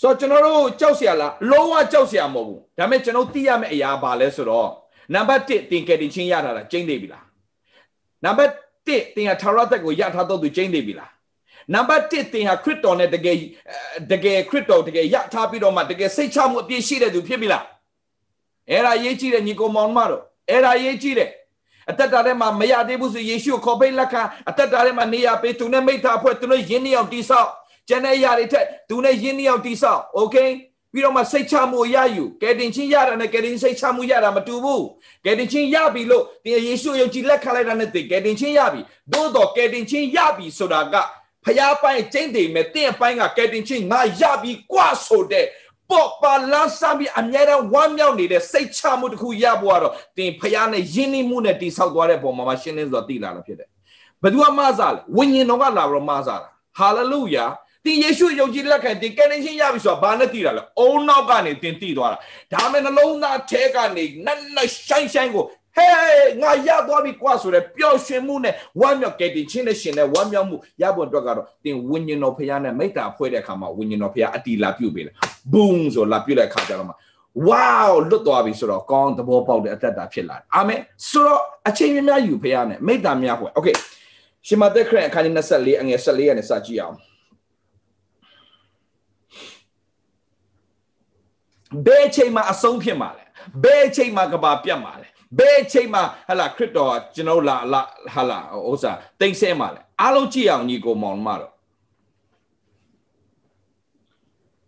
[0.00, 4.68] ဆိုတော့ကျွန်တော်တို့ကြောက်စရာလားလုံးဝကြောက်စရာမဟုတ်ဘူးဒါပေမဲ့ကျွန်တော်သိရမယ့်အရာပါလဲဆိုတော့
[5.14, 7.24] နံပါတ်1တင်ကယ်တင်ချင်းရတာလားကျင်းသိပြီလား
[8.24, 8.52] နံပါတ်
[8.86, 11.10] 1တင်ဟာထာဝရသက်ကိုရထားတော့သူကျင်းသိပြီလား
[11.74, 13.36] နံပါတ်1တင်ဟာခရစ်တော်နဲ့တကယ်
[14.12, 17.64] တကယ်ခရစ်တော်တကယ်ရထားပြီးတော့မှတကယ်စိတ်ချမှုအပြည့်ရှိတဲ့သူဖြစ်ပြီလား
[18.70, 21.30] အဲ့ဒါရေးကြည့်တဲ့ညီကောင်မောင်မတို့အဲ့ဒါရေးကြည့်တဲ့
[21.90, 27.50] အသက်တာထဲမှာမရသေးဘူးဆိုယေရှုကိုခေါ်ပိတ်လက်ခံအသက်တာထဲမှာနေရာပေးသူနဲ့မိသားအဖွဲ့သူတို့ယင်းနှစ်ယောက်တိဆောက်
[27.89, 30.35] ကျန်တဲ့အရာတွေထက်သူနဲ့ယင်းနှစ်ယောက်တိဆောက်โอเค
[30.91, 34.85] ပြီးတော့မှစိတ်ချမှုရယူကယ်တင်ချင်းရတာနဲ့ကယ်တင်စိတ်ချမှုရတာမတူဘူး
[35.25, 38.81] ကယ်တင်ချင်းရပြီလို့တင်ယေရှုယုံကြည်လက်ခံလိုက်တာနဲ့တင်ကယ်တင်ချင်းရပြီ
[39.13, 40.95] သို့တော့ကယ်တင်ချင်းရပြီဆိုတာက
[41.45, 45.45] ဖျားပိုင်းကျင့်တယ်မဲ့တင့်အပိုင်းကကယ်တင်ချင်းငါရပြီกว่าဆိုတဲ့
[45.89, 53.69] ပေါ်ပါလာစမ်းပြီးအများရန်ဝမ်းမြောက်နေတဲ့စိတ်ချမှုတစ်ခုရဖို့ကတော့တင်ဖျားနဲ့ယဉ်နှိမှုနဲ့တိဆောက်သွားတဲ့ပုံမှာရှင်းလင်းစွာသိလာတာဖြစ်တယ်
[54.21, 57.45] ဘယ်သူမှမစားလဲဝိညာဉ်တော်ကလာတော့မစားတာဟာလေလုယာ
[57.85, 62.17] တင်ယေရှုယုံကြည်လက်ခံတင်ကယ်တင်ရှင်ရပြီဆိုတာဘာနဲ့သိတာလဲအုံနောက်ကနေတင်သိသွားတာ
[62.53, 65.45] ဒါမဲ့နှလုံးသားထဲကနေနက်နက်ရှိုင်းရှိုင်းကို
[65.77, 65.93] ဟဲ့
[66.41, 75.13] ငါရသွားပြီကွာဆိုရဲပျော်ရွှင်မှုနဲ့ဝမ်းမြောက်ကယ်တင်ခြင်းနဲ့ရှင်နဲ့ဝမ်းမြောက်မှုရဖို့အတွက်ကတော့တင်ဝိညာဉ်တော်ဖခင်နဲ့မိတ္တာဖွဲ့တဲ့အခါမှာဝိညာဉ်တော်ဖခင်အတီလာပြုတ်ပေးတယ်
[75.53, 76.93] ဘုံဆိုလာပြုတ်တဲ့အခါကျတော့မှ
[77.47, 83.67] ဝေါလွတ်သွားပြီဆိုတော့ကောင်းသဘောပေါက်တဲ့အသက်တာဖြစ်လာတယ်အာမင်ဆိုတော့အချိန်များများယူဖခင်နဲ့မိတ္တာများဖွဲ့โอเค
[84.47, 86.95] ရှင်မသက်ခရစ်အခန်းကြီး24အငယ်14ကနေစကြည့်အောင်
[91.86, 93.24] ဘယ်အချိန်မှာအဆုံးဖြစ်မှာလဲ
[93.62, 97.82] ဘယ်အချိန်မှာကဘာပြတ်မှာလဲဘယ်အချိန်မှာဟလာခရစ်တော်ကျွန်တော်လာလာ
[98.14, 98.38] ဟလာ
[98.70, 101.52] ဥစ္စာတိတ်ဆဲမှာလဲအားလုံးကြည့်အောင်ညီကိုမောင်မတော်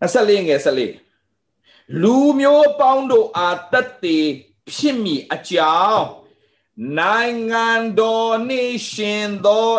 [0.03, 4.27] 24ငယ်24လူမျိုးပေါင်းတို့အားတက်တည်
[4.73, 6.07] ဖြစ်မိအကြောင်း
[6.99, 7.69] နိုင်ငံ
[8.01, 9.71] တော်နှင့်ရှင်သော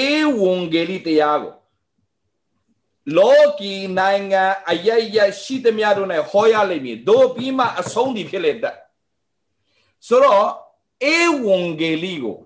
[0.00, 0.04] ဧ
[0.38, 1.54] ဝံဂေလိတရားကို
[3.18, 8.76] လောကီနိုင်ငံအယက်ရက်ရှိသမျှတို့နဲ့ဟောရလိမ့်မည်တို့ပြီးမှအဆုံးတည်ဖြစ်လေတတ်
[10.08, 10.46] ဆိုတော့
[11.14, 12.38] ဧဝံဂေလိကို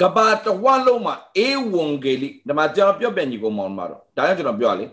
[0.00, 1.14] ကဘာတဝလုံးမှာ
[1.46, 4.86] ဧဝံဂေလိဒါမှကျွန်တော်ပြောပြညီကိုမောင်မှာတော့ဒါကြောင့်ကျွန်တော်ပြောရလေ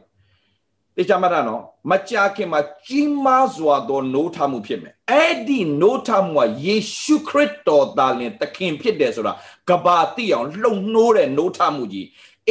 [0.96, 1.62] တေချာမရနော်
[1.92, 9.34] မကြာခင်မှာကြီးမားစွာသောနိုးထမှုဖြစ်မယ်အဲ့ဒီနိုးထမှုကယေရှုခရစ်တော်သားလင်သခင်ဖြစ်တယ်ဆိုတာ
[9.70, 12.08] ကဘာတိအောင်လှုံနှိုးတဲ့နိုးထမှုကြီး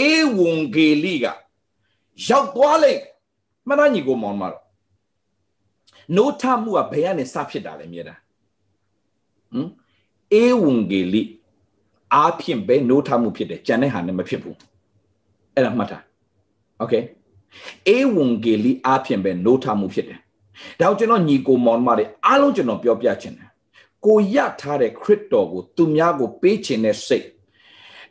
[0.09, 1.25] ဧဝံဂေလိက
[2.27, 3.01] ရောက်သွားလိုက်
[3.67, 4.63] မှန်သားညီကိုမောင်မတော်
[6.15, 8.15] နိုးထမှုကဘယ်ကနေစဖြစ်တာလဲမြေတာ
[9.51, 9.69] ဟမ်
[10.41, 11.21] ဧဝံဂေလိ
[12.13, 14.57] အားဖြင့်ပဲနိုးထမှုဖြစ်တယ်ကြံတဲ့ဟာနဲ့မဖြစ်ဘူး
[15.53, 15.99] အဲ့ဒါမှတ်တာ
[16.79, 16.93] โอเค
[17.87, 20.19] အေဝံဂေလိအဖြစ်ပဲနိုးထမှုဖြစ်တယ်
[20.79, 23.49] ဒါကြောင့်ကျွန်တော်ညီကိုမောင်မတွေအားလုံးကျွန်တော်ပြောပြချင်တယ်
[24.05, 27.27] ကိုရထားတဲ့ခရစ်တော်ကိုသူများကိုပေးချင်တဲ့စိတ်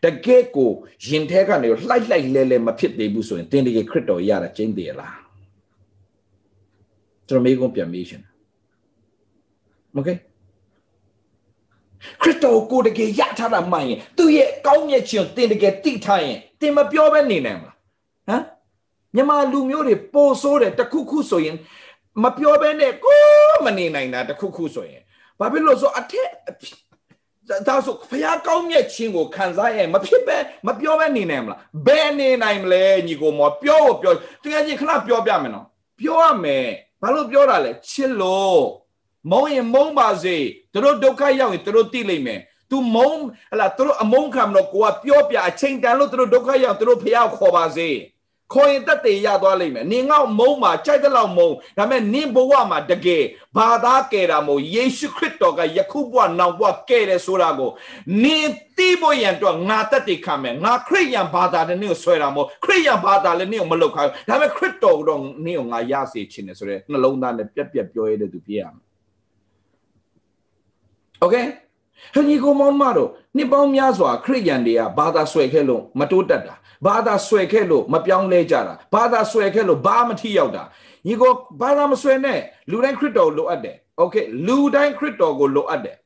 [0.04, 0.70] တကယ်ကို
[1.06, 5.16] ရင်ထဲကနေလှိုက်လှိုက်လဲလဲမဖြစ်သေးဘူးဆိုရင်တင်းတကယ်ခရစ်တော်ရတာကျင်းသေးလား
[7.28, 8.22] ကျွန်တော်မေးခွန်းပြန်မေးရှင်
[9.92, 10.08] โอเค
[12.22, 17.76] ခရစ်တော်ကိုတကယ်ရထားတာမှန်ရင်သူ့ရဲ့ကောင်းမြတ်ခြင်းတင်တကယ်တိထားရင်တင်မပြောဘဲနေနိုင်မလား
[18.28, 18.42] ဟမ်
[19.14, 21.56] မြန်မာလူမျိုးတွေပိုဆိုးတယ်တခုခုဆိုရင်
[22.22, 23.18] မပြောဘဲနဲ့ကို
[23.64, 25.02] မနေနိုင်တာတခုခုဆိုရင်
[25.38, 26.30] ဘာဖြစ်လို့ဆိုအထက်
[27.67, 35.65] ဒါဆိုဖះကောင်းမြတ်ခြင်းကိုခံစားရင်မဖြစ်ပဲမပြောဘဲနေနိုင်မလားဘယ်နေနိုင်မလဲညီကိုမောပြောဖို့ပြောတကယ်ကြီးခဏပြောပြမယ်နော်
[35.99, 36.67] ပြောရမယ်
[37.01, 38.61] ဘာလို့ပြောတာလဲချစ်လို့
[39.31, 40.37] မုံရင်မုံပါစေ
[40.73, 43.11] သူတို့ဒုက္ခရောက်ရင်သူတို့သိလိမ့်မယ် तू မုံ
[43.51, 47.89] ဟလာသူတို့အမုန်းခံမလို့ကိုကပြောပြအချိန်တန်လို့သူတို့ဒုက္ခရောက်သူတို့ဖះခေါ်ပါစေ
[48.52, 53.22] ခေါ်ရင်တက်တေရသွားလိမ့်မယ်နင်ငေါမုံမှာကြိုက်တဲ့လောက်မုံဒါပေမဲ့နင်ဘဝမှာတကယ်
[53.56, 57.70] ဘာသာကယ်တာမို့ယေရှုခရစ်တော်ကယခုဘဝနောက်ဘဝကယ်တယ်ဆိုတာကို
[58.22, 68.84] နင်သိဖို့ရန်တော့ငါတက်တေခံမယ်ငါခရစ်ယာန်ဘာသာတဲ့နင်ကိုဆွဲတာမို့ခရစ်ယာန်ဘာသာလည်းနင်ကိုမလုပ်ခိုင်းဒါပေမဲ့ခရစ်တော်တော့နင်ကိုငါရစေချင်တယ်ဆိုရဲနှလုံးသားနဲ့ပြက်ပြက်ပြောရတဲ့သူဖြစ်ရမယ်
[71.20, 71.36] โอเค
[72.14, 76.54] ဟန်ကြီးကိုမောင်မတို့နှစ်ပေါင်းများစွာခရစ်ယာန်တွေကဘာသာဆွဲခဲ့လို့မတိုးတက်တာ
[76.86, 80.64] ဘာသာဆွဲခဲ့လို့မပြောင်းလဲကြတာဘာသာဆွဲခဲ့လို့ဘာမထိရောက်တာ
[81.06, 82.40] ညီကိုဘာသာမဆွဲနဲ့
[82.70, 84.16] လူတိုင်းခရစ်တော်လိုအပ်တယ်โอเค
[84.46, 85.96] လူတိုင်းခရစ်တော်ကိုလိုအပ်တယ်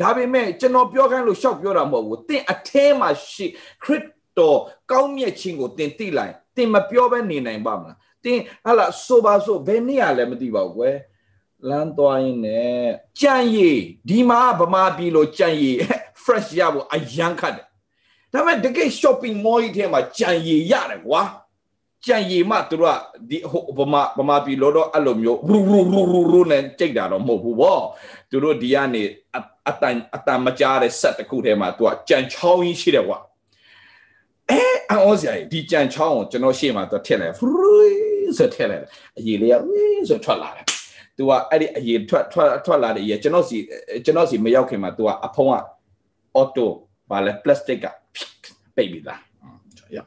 [0.00, 3.46] ဒါပေမဲ့ကျွန်တော်ပြောခိုင်းလို့ရှောက်ပြောတာမဟုတ်ဘူးသင်အထဲမှာရှိ
[3.84, 4.04] ခရစ်
[4.38, 4.58] တော်
[4.90, 10.96] ကောင်းမြတ်ခြင်းကိုသင်သိလိုက်သင်မပြောဘဲနေနိုင်ပါမလားသင်ဟာလာဆိုပါဆိုဘယ်နည်းရလဲမသိပါဘူးကွယ်
[11.68, 12.86] လမ်းသွားရင်းနဲ့
[13.20, 15.76] ကြံ့ရည်ဒီမှာဗမာပြည်လိုကြံ့ရည်
[16.22, 17.66] fresh ရဖို့အရန်ခတ်တယ်
[18.33, 21.21] ဒါပေမဲ့တကယ် shopping mall ကြီးထဲမှာကြံရည်ရတယ်ကွာ
[22.05, 22.97] ကြံရည်မှသူတို့က
[23.29, 27.79] ဒီဟိုဗမာဗမာပြည်လောတော့အဲ့လိုမျိုးရူရူရူရူရူနဲ့ကြိတ်တာတော့မဟုတ်ဘူးဗော
[28.29, 29.03] သူတို့ဒီကနေ
[29.69, 33.17] အတန်အတန်မကြားတဲ့ဆက်တစ်ခုထဲမှာသူကကြံချောင်းကြီးရှိတယ်ကွာ
[34.49, 38.83] အဲအော်စရာဒီကြံချောင်းကိုကျွန်တော်ရှေ့မှာသူထည့်လိုက်ဖရူးဆိုထည့်လိုက်
[39.17, 40.65] အရေးလေးကဝင်းဆိုထွက်လာတယ်
[41.17, 43.57] သူကအဲ့ဒီအရေးထွက်ထွက်ထွက်လာတဲ့ရေကျွန်တော်စီ
[44.05, 45.55] ကျွန်တော်စီမရောက်ခင်မှာသူကအဖုံးက
[46.35, 46.71] အော်တို
[47.09, 47.85] ဘာလဲပလတ်စတစ်က
[48.75, 49.21] ပိတ်ပြီးသား
[49.95, 49.97] ရ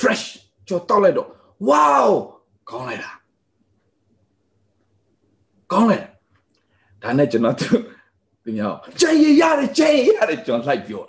[0.00, 0.24] fresh
[0.68, 1.28] ကြောတောက်လိုက်တော့
[1.68, 2.10] wow
[2.70, 3.12] ကောင်းလိုက်တာ
[5.72, 6.04] ကောင်းလိုက်
[7.02, 7.68] ဒါနဲ့ကျွန်တော်သူ
[8.42, 11.02] ပြမြောက်ကြံရရတယ်ကြံရရတယ်ကျွန်တော်လိုက်ပြော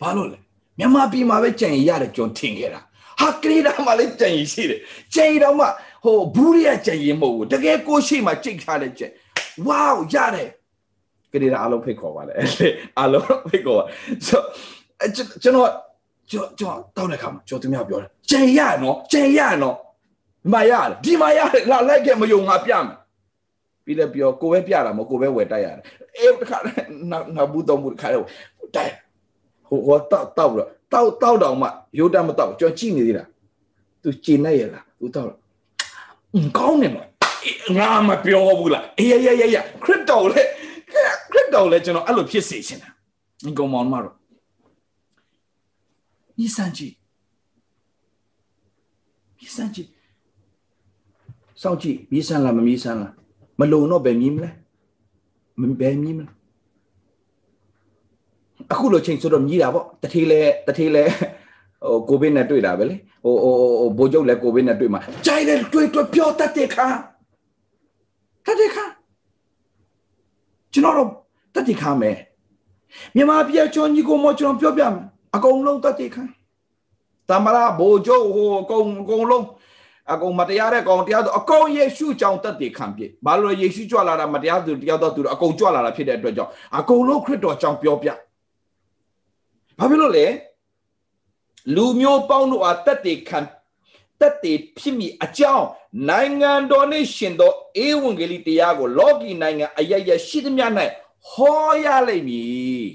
[0.00, 0.38] ဘာလို့လဲ
[0.78, 2.80] မြန်မာပြည်မှာပဲကြံရရတယ်ကျွန်တော်ထင်ခဲ့တာ
[3.20, 4.80] ဟာကလေးတာမှာလည်းကြံရရှိတယ်
[5.14, 5.66] ကြံရတော့မှ
[6.04, 9.06] ဟိုဘူးရကြံရမဟုတ်ဘူးတကယ်ကိုရှိမှကြိတ်ထားတဲ့ကြံ
[9.66, 10.48] wow ရတယ်
[11.32, 12.32] ကလေးတာအလုံးဖိတ်ခေါ်ပါလေ
[13.00, 13.84] အလုံးဖိတ်ခေါ်ပါ
[14.26, 14.40] ဆို
[15.42, 15.70] ကျွန်တော်
[16.30, 19.76] ကျွန်တော်တောင်းတဲ့ခါမှာကျွန်တော်သူများပြောတယ်ကျန်ရနော်ကျန်ရနော်
[20.52, 22.86] မရတယ်ဒီမရတယ်လာလိုက်ခဲ့မယုံငါပြမယ်
[23.84, 25.84] ပြီးလည်းပြောကိုပဲပြတာမဟုတ်ကိုပဲဝယ်တိုက်ရတယ်
[26.16, 26.58] အေးတခါ
[27.10, 28.26] နောက်နောက်ဘူးတော့ဘူးတခါတော့
[28.76, 28.92] တိုက်
[29.68, 31.68] ဟိုဟောတောက်တောက်တော့တောက်တောက်တော့မှ
[31.98, 33.24] ရိုးတတ်မတောက်ကျွန်တော်ကြည့်နေသေးတာ
[34.02, 35.28] သူကျင်နေရလားသူတောက်
[36.58, 37.04] ကောင်းနေမှာ
[37.78, 40.42] ငါမပြောဘူးလားအေးရရရခရစ်တော်လေ
[40.92, 42.90] ခရစ်တော်လေကျွန်တော်အဲ့လိုဖြစ်စေချင်တာ
[43.44, 44.14] ဒီကောင်မောင်မတော့
[46.36, 46.94] မြည်ဆန်းကြည့်
[49.38, 49.88] မြည်ဆန်းကြည့်
[51.62, 53.12] စောင့်ကြည့်မြည်ဆန်းလားမမြည်ဆန်းလား
[53.60, 54.50] မလုံတော့ဘယ်မြည်မလဲ
[55.60, 56.32] မဘယ်မြည်မလဲ
[58.72, 61.04] အခုလိုချိန်ဆိုတော့မြည်တာပေါ့တထေးလဲတထေးလဲ
[61.84, 66.86] ဟိုကိုဗစ်နဲ့တွေ့တာပဲလေဟိုဟိုဟိုဘိုးကျုပ်လည်းကိုဗစ်နဲ့တွေ့မှာကြိုက်တယ်တွေ့တွေ့ပြောတတ်တဲ့ခါ
[68.46, 68.84] တတ်တဲ့ခါ
[70.72, 71.10] ကျွန်တော်တို့
[71.54, 72.16] တတ်တဲ့ခါမယ်
[73.14, 75.04] မြန်မာပြည်ချောညီကိုမကျွန်တော်ပြောပြမယ်
[75.36, 76.22] အကုန်လုံးတတ်တိခံ
[77.28, 79.44] တမရာဘိုလ်ချုပ်ဟိုအကုန်အကုန်လုံး
[80.12, 90.26] အကုန်မတရားတဲ့ကောင်တရားတော့အကုန်ယေရှုကြောင့်တတ်တိခံပြဘာလို့ယေရှုကြွလာတာမတရားသူတရားတော့သူအကုန်ကြွလာတာဖြစ်တဲ့အတွက်ကြောင့်အကုန်လုံးခရစ်တော်ကြောင့်ပြောပြဘာဖြစ်လို့လဲ
[91.74, 93.38] လူမျိုးပေါင်းတို့အားတတ်တိခံ
[94.22, 95.66] တတ်တိဖြစ်မိအကြောင်း
[96.08, 97.52] နိုင်ငံတော်နှင့်ရှင်သော
[97.86, 100.66] ဧဝံဂေလိတရားကိုလောကီနိုင်ငံအရရရှိသမျှ၌
[101.30, 102.86] ဟောရလိမ့်မည်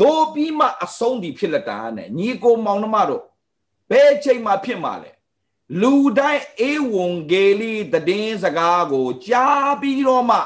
[0.00, 3.22] ဒို့ပြီးမှအဆုံးဒီဖြစ်လက်တာနဲ့ညီကိုမောင်နှမတို့
[3.90, 5.10] ဘယ်ချိန်မှဖြစ်မှာလဲ
[5.80, 7.72] လူတိုင်းအေဝံဂေလိ
[8.08, 10.38] တည်င်းစကားကိုကြားပြီးတော့မှ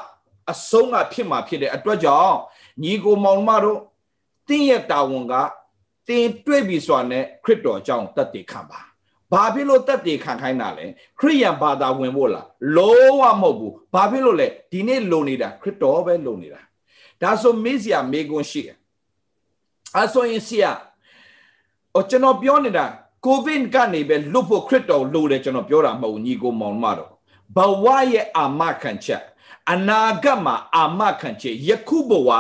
[0.53, 2.37] အဆုံးကဖြစ်မှာဖြစ်တဲ့အတွက်ကြောင့်
[2.83, 3.81] ညီကိုမောင်နှမတို့
[4.49, 5.35] တင်းရဲ့တာဝန်က
[6.09, 8.81] တင်းတွေ့ပြီဆိုတာနဲ့ခရစ်တော်အကြောင်းတတ်တည်ခံပါ
[9.33, 10.85] ဘာဖြစ်လို့တတ်တည်ခံခိုင်းတာလဲ
[11.19, 16.61] ခရိယန်ဘာသာဝင်ဖို့လားလုံးဝမဟုတ်ဘူးဘာဖြစ်လို့လဲဒီနေ့လုံနေတာခရစ်တော်ပဲလုံနေတာ
[17.23, 18.77] ဒါဆိုမေးစရာမေးခွန်းရှိတယ်
[19.97, 20.71] အဲဆိုရင်ဆရာ
[21.95, 22.85] ဟိုကျွန်တော်ပြောနေတာ
[23.25, 27.11] ကိုဗစ်ကနေပဲလွတ်ဖို့ခရစ်တော်လိုတယ်ကျွန်တော်ပြောတာမဟုတ်ညီကိုမောင်မတော်
[27.57, 29.23] ဘဝရဲ့အာမခံချက်
[29.73, 32.31] အနာဂတ်မှာအာမခံချက်ယခုဘဝ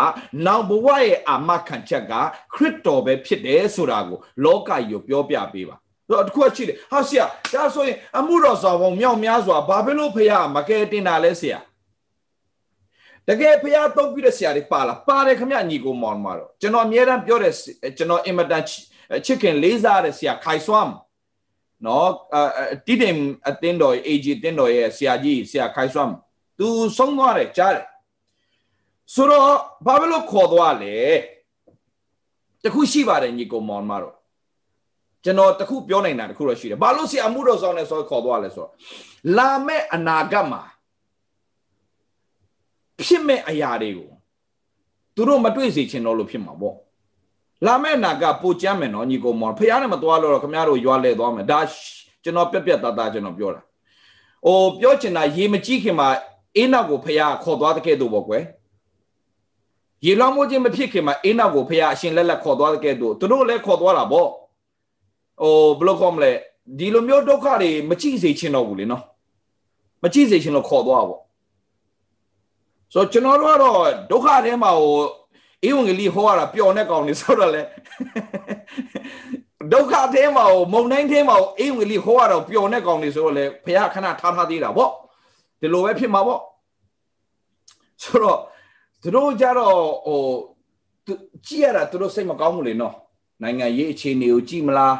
[0.44, 2.12] နောက်ဘဝရဲ့အာမခံချက်က
[2.54, 5.76] ခရစ်တော်ပဲဖြစ်တယ်ဆိုတာကိုလောကကြီးကိုပြောပြပေးပါ
[6.10, 11.58] တော့တခုရှိတယ်ဟာဆရာဒါဆိုရင်အမှုတော်ဆောင်ပုံမြောက်များစွာဘာဖြစ်လို့ဖះမကဲတင်တာလဲဆရာ
[13.28, 17.54] တကယ်ဖះတုံးပြတဲ့ဆရာတွေပါလားပါတယ်ခမညီကိုမောင်မတော်ကျွန်တော်အများအားပြောတယ်
[17.96, 20.92] ကျွန်တော်အင်မတန်ချစ်ခင်လေးစားတဲ့ဆရာခိုင်ဆွမ်း
[21.86, 22.10] နော်
[22.86, 23.14] တိတင်
[23.48, 26.12] အတင်းတော် AG တင်းတော်ရဲ့ဆရာကြီးဆရာခိုင်ဆွမ်း
[26.58, 26.66] သူ
[26.96, 27.86] ဆုံးသွားတယ်ကြားတယ်
[29.14, 29.44] ဆိုတော့
[29.86, 30.96] ဘာဖြစ်လို့ခေါ်သွားလဲ
[32.62, 34.17] တခုရှိပါတယ်ညီကောင်မောင်မတော်
[35.28, 38.70] ကျွန်တော်တခုပြောနိုင်တာတခုတော့ရှိတယ်ဘာလို့ဆရာမှုတော်ဆောင်လဲဆိုခေါ်သွားလဲဆိုတော့
[39.36, 40.62] လာမဲ့အနာဂတ်မှာ
[43.04, 44.10] ဖြစ်မဲ့အရာတွေကို
[45.14, 46.76] သူတို့မတွေ့စေချင်တော့လို့ဖြစ်မှာပေါ့
[47.66, 51.58] လာမဲ့နာကပိုကြမ်းမယ်နော်ညီကောင်မောင်ဖះနဲ့မသွားလို့တော့ခင်ဗျားတို့ရွာလဲသွားမယ်ဒါ
[52.22, 53.62] ကျွန်တော်ပြက်ပြက်သားသားကျွန်တော်ပြောတာ။
[54.46, 56.08] အိုပြောချင်တာရေမကြည့်ခင်မှာ
[56.56, 58.42] အေးနောက်ကိုဖះခေါ်သွားတဲ့ကဲ့သို့ပေါ့ကွယ်
[60.06, 64.28] ရေလောင်းမိုးခြင်းမဖြစ်ခင်မှာအေးနောက်ကိုဖះအရှင်လက်လက်ခေါ်သွားတဲ့ကဲ့သို့သူတို့လည်းခေါ်သွားတာပေါ့
[65.40, 66.32] ဟိုဘယ်လိုခေါ်မလဲ
[66.78, 69.02] ဒီလိုမျိုးဒုက္ခတွေမကြည့်စေချင်တော့ဘူးလေနော်
[70.02, 71.20] မကြည့်စေချင်လို့ခေါ်သွားပေါ့
[72.92, 73.76] ဆိုတော့ကျွန်တော်တို့ကတော့
[74.10, 74.94] ဒုက္ခထဲမှာဟို
[75.64, 77.62] အေဝံဂေလိဟောရတာပျော်နေကောင်နေဆိုတော့လေ
[79.72, 84.90] ဒုက္ခထဲမှာဟိုမုံတိုင်းထဲမှာဟိုအေဝံဂေလိဟောရတော့ပျော်နေကောင်နေဆိုတော့လေဘုရားခဏထားထားသေးတာပေါ့
[85.60, 86.40] ဒီလိုပဲဖြစ်မှာပေါ့
[88.02, 88.38] ဆိုတော့
[89.02, 90.20] သူတို့ကြတော့ဟို
[91.46, 92.94] ကြည့်ရတာသူတို့စိတ်မကောင်းဘူးလေနော်
[93.42, 94.94] နိုင်ငံရေးအခြေအနေကိုကြည့်မလား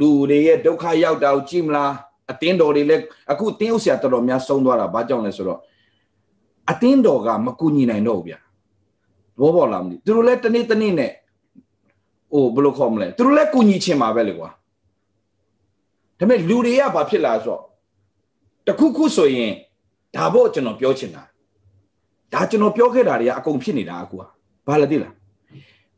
[0.00, 1.92] လူတွေရဲ့ဒုက္ခရောက်တာကိုကြည့်မလား
[2.30, 5.60] အတင်းတော်တွေလည်းအခုတင်းဥဆရာတော်တော်များဆုံးသွားတာဘာကြောင့်လဲဆိုတော့
[6.70, 8.38] အတင်းတော်ကမကူညီနိုင်တော့ဘူးဗျာ
[9.40, 11.12] ဘောပေါ်လာမလို့သူတို့လည်းတနေ့တနေ့နဲ့
[12.32, 14.48] ဟိုဘယ်လိုခေါ်မလဲသူတို့လည်းကူညီချင်မှာပဲလေကွာ
[16.18, 17.62] ဒါပေမဲ့လူတွေကဘာဖြစ်လာဆိုတော့
[18.66, 19.52] တခုခုဆိုရင်
[20.16, 21.22] ဒါပေါ့ကျွန်တော်ပြောချင်တာ
[22.32, 24.22] ဒါကျွန်တော်ပြောခဲ့တာတွေကအကုန်ဖြစ်နေတာအခုက
[24.66, 25.14] ဘာလဲသိလား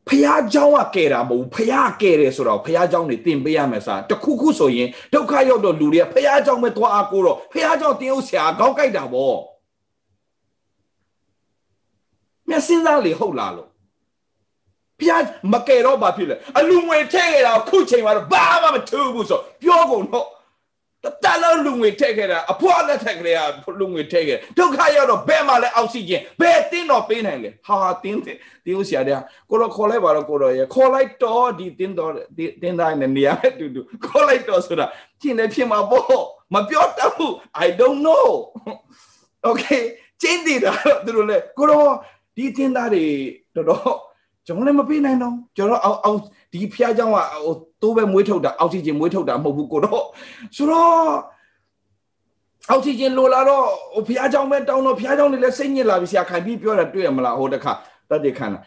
[0.08, 9.36] ဖះเจ้าကကဲတာမဟုတ်ဘူးဖះကဲတယ်ဆိုတော့ဖះเจ้าနေတင်ပေးရမယ်စားတခုခုဆိုရင်ဒုက္ခရောက်တော့လူတွေကဖះเจ้าပဲသွားအားကိုတော့ဖះเจ้าတင်းဥဆရာကောက်ကြိုက်တာပေါ့
[12.48, 13.68] မျက်စင်းသားလေဟုတ်လားလို့
[15.00, 15.12] ဖះ
[15.52, 20.26] မကဲတော့ဘာဖြစ်လဲအလူငွေထည့်ခဲ့တာခုချိန်မှာတော့ဘာမှမထူးဘူးဆိုပြောကုန်တော့
[21.23, 23.35] တလုံးလူငွေထည့်ခဲ့တာအဖွားလက်ထက်ကလေး
[23.65, 32.11] ကလူငွေထည့်ခဲ့ဒုက္ခရောက်တော့ဘယ်မှာလဲအောက်ဆီဂျင်ဘယ်တင်းတော့ပေးနိုင်လဲဟာတင်းတင်းဦးဆရာတဲ့ကိုတော့ခေါ်လိုက်ပါတော့ကိုတော့ရခေါ်လိုက်တော့ဒီတင်းတော့
[32.61, 34.85] တင်းတိုင်းနဲ့နေရာနဲ့တူတူခေါ်လိုက်တော့ဆိုတာ
[35.21, 36.21] ဖြစ်နေဖြစ်မှာပေါ့
[36.53, 37.33] မပြောတတ်ဘူး
[37.65, 38.27] I don't know
[39.47, 39.83] okay
[40.21, 41.91] ကျင်းတည်တာတော့သူတို့လဲကိုတော့
[42.35, 43.05] ဒီတင်းသားတွေ
[43.55, 43.95] တော်တော်
[44.45, 46.19] ကျွန်တော်လည်းမပေးနိုင်တော့ကျွန်တော်အောက်အောက်
[46.52, 50.04] ဒီဖျားเจ้าကဟိုတိုးပဲမွေးထုတ်တာအောက်ဆီဂျင်မွေးထုတ်တာမဟုတ်ဘူးကိုတော့
[50.56, 50.94] ဆိုတော့
[52.70, 57.72] အောက်ဆီဂျင်လိုလာတော့ဟိုဖျားเจ้าပဲတောင်းတော့ဖျားเจ้าနေလည်းစိတ်ညစ်လာပြီဆရာခိုင်ပြီးပြောတာတွေ့ရမလားဟိုတခါ
[58.10, 58.58] တတ်တယ်ခါလာ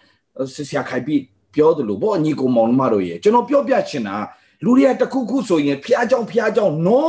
[0.70, 1.22] ဆရာခိုင်ပြီး
[1.54, 4.16] ပြောတယ်လို့ဘောညီကိုမောင်မတို့ရေကျွန်တော်ပြောပြချင်တာ
[4.64, 7.02] လူတွေကတခုခုဆိုရင်ဖျားเจ้าဖျားเจ้า no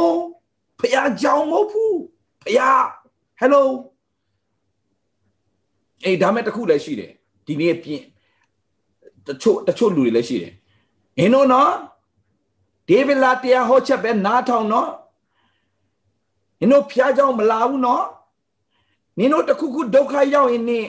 [0.81, 1.99] ဖျားเจ้าမဟုတ်ဘူး
[2.45, 2.83] ဖျား
[3.41, 3.63] hello
[6.05, 7.13] အေးဒါမဲ့တခုလည်းရှိတယ်
[7.47, 8.03] ဒီနေ့ပြင်
[9.27, 10.53] တချို့တချို့လူတွေလည်းရှိတယ်
[11.18, 11.72] အင်းတို့နော်
[12.88, 14.90] ဒေးဗစ်လာတရားဟောချက်ပဲနားထောင်နော်
[16.60, 18.06] နင်တို့ဖျားကြောင်မလာဘူးနော်
[19.18, 20.86] နင်တို့တခုခုဒုက္ခရောက်ရင်နင်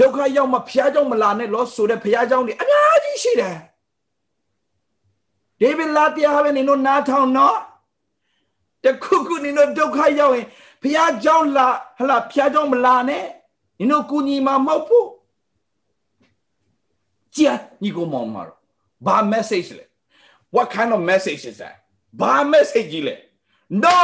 [0.00, 3.56] ဒုက္ခရောက်မှဖျားကြောင်မလာနဲ့လို့ဆိုတဲ့ဖျားကြောင်တွေအများကြီးရှိတယ်
[5.60, 7.56] ဒေးဗစ်လာတရားပဲနင်တို့နားထောင်နော်
[8.84, 10.46] တခုခုနင်တို့ဒုက္ခရောက်ရင်
[10.82, 11.66] ဖျားကြောင်လာ
[11.98, 13.24] ဟလာဖျားကြောင်မလာနဲ့
[13.78, 15.06] နင်တို့ကူညီမှာမဟုတ်ဘူး
[17.35, 18.43] ကြည့်ညီကိုမောင်မာ
[19.05, 19.85] ဘာ message လဲ
[20.55, 21.75] what kind of message is that
[22.21, 23.15] ဘာ message ကြီးလဲ
[23.83, 23.99] no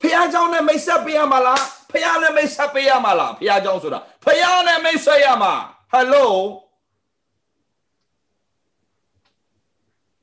[0.00, 5.52] ဖះเจ้าနဲ့မိတ်ဆက်ပေးရမှာလားဖះနဲ့မိတ်ဆက်ပေးရမှာလားဖះเจ้าဆိုတာဖះနဲ့မိတ်ဆက်ရမှာ
[5.94, 6.24] hello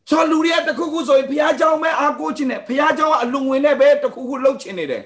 [0.10, 5.04] ဆိုလူတွေကတခုခုဆိုရင်ဖះเจ้าမဲ့အားကိုးခြင်းနဲ့ဖះเจ้าကအလုံဝင်နဲ့ပဲတခုခုလှုပ်ခြင်းနေတယ်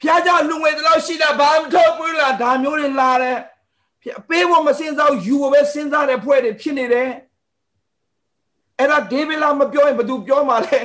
[0.00, 3.38] ဖះเจ้าလုံဝင်တလို့ရှိတာဘာမှမထုတ်ဘူးလားဒါမျိုးတွေလာတယ်
[4.28, 7.10] ပေးဖို့မစင်စားယူဖို့ပဲစဉ်းစားတဲ့ဖွဲ့တွေဖြစ်နေတယ်
[8.78, 10.80] အဲ့ဒါဒေးဗစ်လာမပြောရင်ဘသူပြောမှာလဲ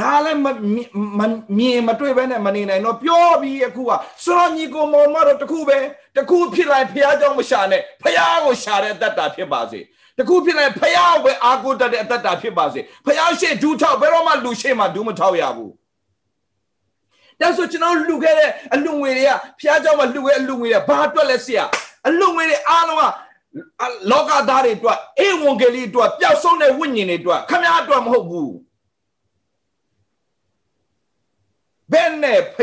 [0.00, 3.90] ဒါလည်းမြင်မတွေ့ဘဲနဲ့မနေနိုင်တော့ပြောပြီးအခုက
[4.24, 5.78] စောညီကိုမောင်မတော့တခုပဲ
[6.16, 9.80] တခုဖြစ်လိုက်ဖះเจ้าမရှာနဲ့ဖះကိုရှာတဲ့တတ်တာဖြစ်ပါစေ
[10.18, 15.72] တခုဖြစ်လိုက်ဖះကိုပဲအာကိုတတ်တဲ့အတ္တဖြစ်ပါစေဖះရှေ့ဒူးထောက်ဘယ်တော့မှလူရှေ့မှာဒူးမထောက်ရဘူး
[17.40, 21.64] ဒါဆိုကျွန်တော်လှူခဲ့တဲ့အလူငွေတွေကဖះเจ้าမှာလှူခဲ့အလူငွေတွေဘာအတွက်လဲဆရာ
[22.06, 23.02] အလုံငွေတွေအားလုံးက
[24.10, 28.54] လောကသားတွေအတွက်အေဝံဂေလိအတွက်ပျောက်ဆုံးတဲ့ဝိညာဉ်တွေအတွက်ခမည်းအတွက်မဟုတ်ဘူး
[31.92, 32.56] ဘယ်နဲ့ဖ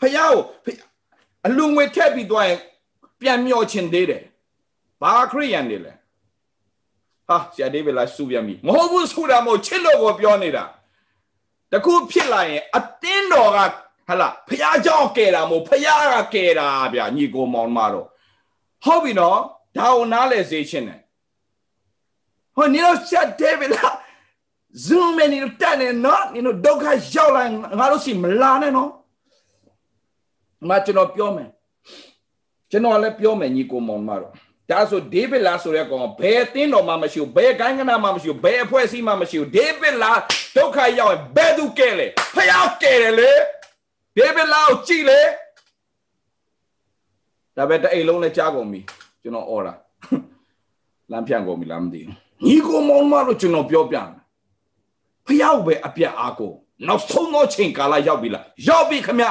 [0.00, 0.42] ဖယားကို
[1.46, 2.58] အလူငွေထက်ပြီးသွားရင်
[3.20, 4.22] ပြန်မျောချင်သေးတယ်
[5.02, 5.92] ဘာခရိယန်တွေလဲ
[7.28, 10.64] ဟာဆရာဒေးဗလာစုပြန်ပြီမဟုတ်ဘူးဆိုတာမဟုတ်ချစ်လို့ကိုပြောနေတာ
[11.72, 13.58] တခုဖြစ်လာရင်အတင်းတော်က
[14.08, 18.06] ဟလာဖះเจ้าကဲတာမို့ဖះကကဲတာဗျာညီကိုမောင်မတော့
[18.85, 19.37] ဟုတ်ပြီနော်
[19.77, 20.99] ဒါကိုနားလဲစေချင်တယ်
[22.55, 23.85] ဟိုနီတော့ချက်ဒေးဗလာ
[24.85, 27.43] zoom နဲ့နီတော့တက်နေနော်နီတော့ဒုက္ခရောက်လာ
[27.79, 28.89] ငါတို့စီမလာနဲ့နော်
[30.69, 31.49] မကျွန်တော်ပြောမယ်
[32.71, 34.33] ကျွန်တော်လည်းပြောမယ်ညီကိုမောင်မတော့
[34.69, 40.11] ဒါဆိုဒေးဗစ်လာဆိုတဲ့ကောင်ဘယ်အသင်းတော်မှမရှိဘူးဘယ်ကိုင်းကနာမှမရှိဘူးဘယ်အဖွဲ့အစည်းမှမရှိဘူးဒေးဗစ်လာ
[40.55, 43.31] ဒုက္ခရောက်ရင်ဘယ်သူကဲလဲဖျောက်ကဲတယ်လေ
[44.17, 45.21] ဒေးဗစ်လာကိုကြည့်လေ
[47.57, 48.79] ဒါပဲတအိမ်လုံးလည်းကြားကုန်ပြီ
[49.21, 49.73] ကျွန်တော်អော်တာ
[51.11, 52.13] လမ်းဖြန့်ကုန်ပြီလားမသိဘူး
[52.45, 54.09] ညီကိုမောင်မတော့ကျွန်တော်ပြောပြမယ်
[55.27, 56.53] ဖျောက်ပဲအပြတ်အားကို
[56.87, 59.21] နောက်ဆုံးသောချိန်ကာလရောက်ပြီလားရောက်ပြီခမ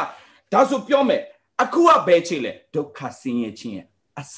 [0.53, 1.23] ဒါဆိုပြောမယ်
[1.63, 3.87] အခုကဘယ်ချိန်လဲဒုက္ခဆင်းရဲခြင်းရဲ့
[4.19, 4.37] အစ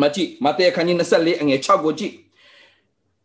[0.00, 2.14] မကြည့်မဿဲခန်းကြီး24အငယ်6ကိုကြည့်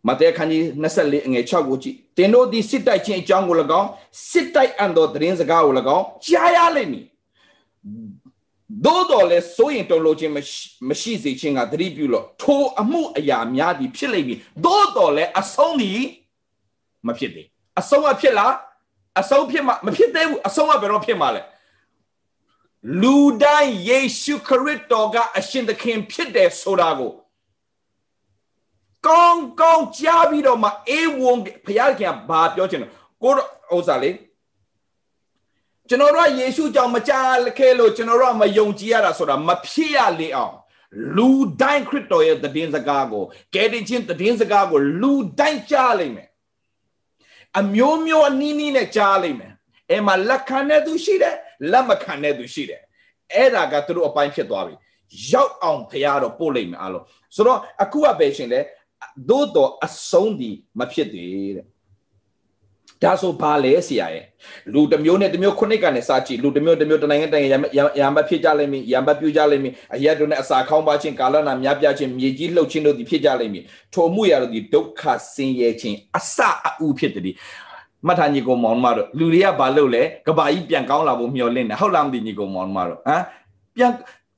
[0.08, 3.90] မဿဲခန်းကြီး24အငယ်6ကိုကြည့်တင်တို့ဒီစစ်တိုက်ခြင်းအကြောင်းကို၎င်း
[4.30, 7.06] စစ်တိုက်အံ့သောသတင်းစကားကို၎င်းကြားရလိမ့်မည်
[8.86, 10.34] သို့တော်လဲစိုးရင်တုံလို့ခြင်း
[10.90, 16.02] မရှိစေခြင်းကသတိပြုလို့ထိုအမှုအရာများသည်ဖြစ်လိမ့်မည်သို့တော်လဲအဆုံးသည်
[17.08, 17.48] မဖြစ်သေး
[17.80, 18.54] အဆုံးအဖြစ်လား
[19.20, 21.42] အဆုံးဖြစ်မှာမဖြစ်သေးဘူးအဆုံးကဘယ်တော့ဖြစ်မှာလဲ
[23.02, 27.12] လူတိုင်းယေရှုခရစ်တော်ကအရှင်သခင်ဖြစ်တယ်ဆိုတာကို
[29.08, 31.32] ကောင်းကောင်းကြားပြီးတော့မှအေဝံ
[31.66, 32.88] ဘုရားခင်ကဘာပြောချင်လဲ
[33.24, 33.34] ကို
[33.76, 34.16] ဥစ္စာလေး
[35.90, 40.56] ကျွန်တော်တို့ကယေရှုကြောင့်မကြားခဲလို့ကျွန်တော်တို့ကမယုံကြည်ရတာဆိုတာမဖြစ်ရလေအောင်
[41.16, 41.30] လူ
[41.62, 46.30] တိုင်းခရစ်တော်ရဲ့တည်င်းစကားကိုကယ်တင်ခြင်းတည်င်းစကားကိုလူတိုင်းကြားလိမ့်မယ်
[47.60, 49.54] အမျိုးမျိုးအနည်းနည်းနဲ့ကြားလိမ့်မယ်
[49.90, 51.36] အဲမှာလက်ခံတဲ့သူရှိတယ်
[51.72, 52.82] လက်မခံတဲ့သူရှိတယ်
[53.36, 54.76] အဲ့ဒါကသူတို့အပိုင်းဖြစ်သွားပြီ
[55.32, 58.60] ရောက်အောင်ဖရားတော့ပို့လိုက်မယ်အားလုံးဆိုတော့အခုကပဲရှင်လဲ
[59.30, 61.66] သို့တော့အဆုံးဒီမဖြစ်သေးတဲ့
[63.04, 64.26] ဒါဆိုဘာလဲဆရာရဲ့
[64.74, 67.48] လူတစ်မျိုးနဲ့တစ်မျိုးခုနှစ်ကနေစကြည့်လူတစ်မျိုးတစ်မျိုးတနိုင်ငံတိုင်း
[68.00, 75.02] ရံမဖြစ်ကြလိမ့်မည်ရံမပြူကြလိမ့်မည်အရက်တို့နဲ့အစာခေါင်းပါခြင်းကာလနာများပြခြင်းမြေကြီးလှုပ်ခြင်းတို့သည်ဖြစ်ကြလိမ့်မည်ထိုမှုရတို့သည်ဒုက္ခ
[75.34, 76.38] ဆင်းရဲခြင်းအစ
[76.68, 77.36] အဦးဖြစ်သည်
[78.06, 83.24] မှတ်ထားညီကောင်မောင်မတို့လူတွေကဘာလုပ်လဲကဘာကြီးပြန်ကောင်းလာဖို့မျှော်လင့်တယ်ဟုတ်လားမသိညီကောင်မောင်မတို့ဟမ်
[83.76, 83.92] ပြန်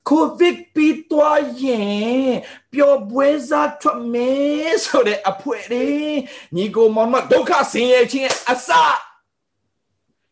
[0.08, 2.32] ကိုဗစ်ပြီးသွားရင်
[2.72, 6.16] ပျော်ပွဲစားထွက်မယ်ဆိုတဲ့အဖွဲလေး
[6.56, 8.68] ညီကိုမောင်မဒုက္ခဆင်းရဲခြင်းအစ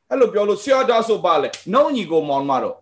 [0.09, 2.77] အဲ့လိုပြောလို့ဆရာတော်ဆိုပါလေနှုံးညီကိုမောင်မတို့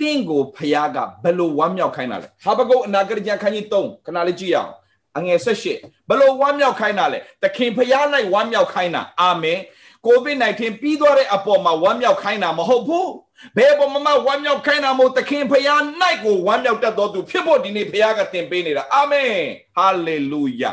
[0.00, 4.72] တင့်ကိုဖျားကဘယ်လိုဝမ်းမြောက်ခိုင်းတာလဲဟာဘကုတ်အနာဂတ်ကျမ်းခန်းကြီး3ခဏလေးကြည့်ရအောင်
[5.16, 5.64] အငယ်၁၈
[6.08, 9.58] ဘယ်လိုဝမ်းမြောက်ခိုင်းတာလဲတခင်ဖျား၌ဝမ်းမြောက်ခိုင်းတာအာမင်
[10.06, 13.10] ကိုဗစ် -19 ပြီးသွားတဲ့အပေါ်မှာဝမ်းမြောက်ခိုင်းတာမဟုတ်ဘူး
[13.56, 15.82] ဘယ်ပေါ်မှာဝမ်းမြောက်ခိုင်းတာမို့သခင်ဖခင်၌
[16.24, 19.32] ကိုဝမ်းမြောက်တတ်တော်သူဖြစ်ဖို့ဒီနေ့ဖခင်ကတင်ပေးနေတာအာမင်
[19.76, 20.72] ဟာလေလုယာ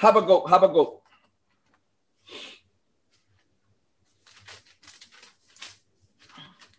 [0.00, 0.90] ဟာဘကုတ်ဟာဘကုတ်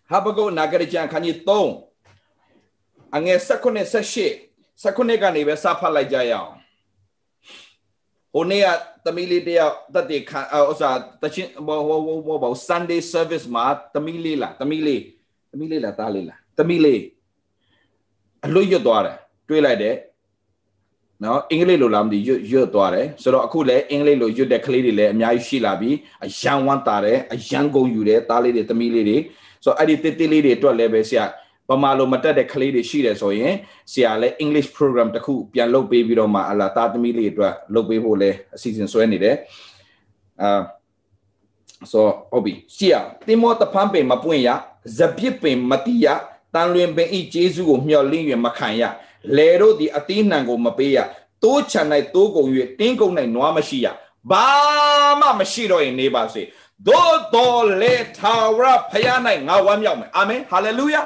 [0.09, 1.37] ဟာဘကုတ်နာဂရကျန်ခန်းကြီး
[2.07, 4.51] 3အငယ်16 18
[4.83, 6.60] 19ကနေပဲစဖတ်လိုက်ကြရအောင်
[8.33, 8.67] ဟိုနေ့က
[9.05, 15.01] သမီးလေးတယောက်တက်တည်ခံဥစားတချင်းဘောဘောဘောဘော Sunday service မှာသမီးလေးလားသမီးလေး
[15.51, 17.01] သမီးလေးလားသားလေးလားသမီးလေး
[18.45, 19.17] အလွတ်ရွတ်သွားတယ်
[19.49, 19.95] တွေးလိုက်တယ်
[21.23, 25.91] နော်အင်္ဂလိပ်လိုလားမသိရွတ်ရွတ်သွားတယ်ဆိုတော့အခုလည်းအင်္ဂလိပ်လိုရွတ်တဲ့ကလေးတွေလည်းအများကြီးရှိလာပြီ
[26.25, 29.17] အယံဝမ်းတာတယ်အယံကုန်ယူတယ်သားလေးတွေသမီးလေးတွေ
[29.63, 31.25] ဆိုတော့အဲ့ဒီတစ်တစ်လေးတွေအတွက်လည်းပဲဆရာ
[31.71, 33.53] ဗမာလိုမတက်တဲ့ကလေးတွေရှိတယ်ဆိုရင်
[33.91, 39.35] ဆရာလည်း English program တခုပြန်လုပ်ပေးပြီးတော့မှအလားသားသမီးလေးအတွက်လုပ်ပေးဖို့လည်းအစီအစဉ်ဆွဲနေတယ်
[40.41, 40.61] အာ
[41.91, 44.49] ဆိုဟုတ်ပြီဆရာတင်မောတဖန်ပင်မပွင့်ရ
[44.97, 46.07] ဇပြစ်ပင်မတိရ
[46.53, 48.81] တန်လွင်ပင်ဤကျေးဇူးကိုမျှော်လင့်ရမခံရ
[49.37, 50.97] လေတို့ဒီအသီးနှံကိုမပေးရ
[51.43, 52.49] တိုးချန်၌တိုးကုန်၍
[52.79, 53.87] တင်းကုန်၌နွားမရှိရ
[54.31, 54.47] ဘာ
[55.19, 56.41] မှမရှိတော့ရင်နေပါစေ
[56.87, 61.01] သို့တော်လေထာဝရဖခင်၌ငါဝမ်းမြောက်မယ်အာမင်ဟာလေလုယာ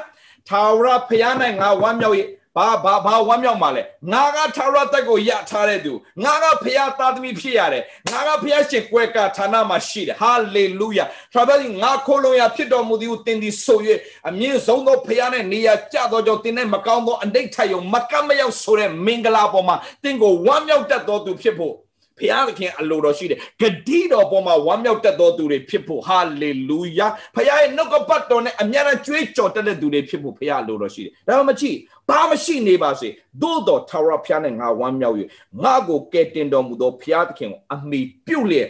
[0.48, 2.16] ထာဝရဖခင်၌ငါဝမ်းမြောက်၏
[2.56, 3.82] ဘာဘာဘာဝမ်းမြောက်မှာလဲ
[4.12, 5.92] ငါကထာဝရတက်ကိုရထားတဲ့သူ
[6.24, 13.80] ငါကဖခင်သားသမီးဖြစ်ရတယ်ငါကဖခင်ရှင်ကွယ်ကဌာနမှာရှိတယ်ဟာလေလုယာထာဝရငါခိုးလုံးရဖြစ်တော်မူသည်ကိုတင်သည်ဆို၍
[14.28, 21.74] အမြင့်ဆုံးသောဖခင်နဲ့နေရာကျသောကြောင့်တင်တဲ့မကောင်းသောအနိဋ္ဌယုံမကမရောက်ဆိုတဲ့မင်္ဂလာပေါ်မှာတင်ကိုဝမ်းမြောက်တတ်တော်သူဖြစ်ဖို့
[22.18, 22.20] ဖ
[22.58, 31.76] ခင်အလိုတော်ရှိတယ်ဂတိတော်ပေါ်မှာဝမ်းမြောက်တတ်သောသူတွေဖြစ်ဖို့ဟာလေလုယာဖခင်ရဲ့နှုတ်ကပတ်တော်နဲ့အမြဲတမ်းကြွေးကြော်တတ်တဲ့သူတွေဖြစ်ဖို့ဖခင်အလိုတော်ရှိတယ်ဒါမှမကြည့်
[32.08, 33.08] ဘာမရှိနေပါစေ
[33.42, 35.16] သို့တော်ထာဝရဖခင်နဲ့ငါဝမ်းမြောက်၍
[35.62, 38.68] ငါကိုကယ်တင်တော်မူသောဖခင်သခင်ကိုအမိပြုတ်လျက်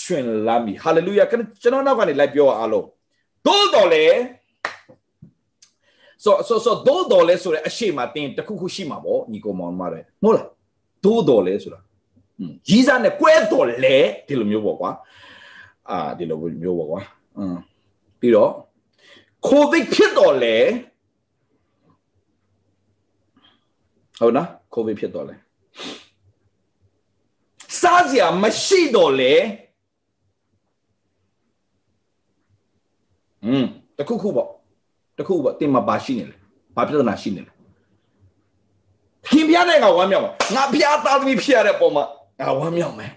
[0.00, 2.86] ရှင်လာမီဟာလေလုယာကျွန်တော်နောက်ကနေလိုက်ပြောအားလုံး
[3.46, 4.04] သို့တော်လေ
[6.24, 10.48] ဆိုဆိုဆိုသို့တော်လဲဆိုတဲ့အရှိမတင်တခုခုရှိမှာပေါ့ညီကောင်မောင်မတဲ့မဟုတ်လား
[11.04, 11.80] သို့တော်လဲဆိုတာ
[12.69, 13.97] ရီးစားနဲ့ကွဲတော်လဲ
[14.27, 14.91] ဒီလိုမျိုးပေါ့ကွာ
[15.89, 17.01] အာဒီလိုမျိုးပေါ့ကွာ
[17.37, 17.55] อืม
[18.19, 18.51] ပြီးတော့
[19.47, 20.55] ကိုဗစ်ဖြစ်တော်လဲ
[24.19, 25.35] ဟုတ်နော်ကိုဗစ်ဖြစ်တော်လဲ
[27.81, 29.33] စားစရာမရှိတော်လဲ
[33.45, 33.65] อืม
[33.97, 34.49] တခုခုပေါ့
[35.17, 36.35] တခုပေါ့တင်မှာဘာရှိနေလဲ
[36.75, 37.51] ဘာပြဿနာရှိနေလဲ
[39.27, 42.05] ခင်ဗျားနဲ့ငါဝမ်းမြောက်ပါငါဖျားသားသမီးဖြစ်ရတဲ့ပုံမှာ
[42.40, 43.12] ငါဝမ်းမြောက်မယ်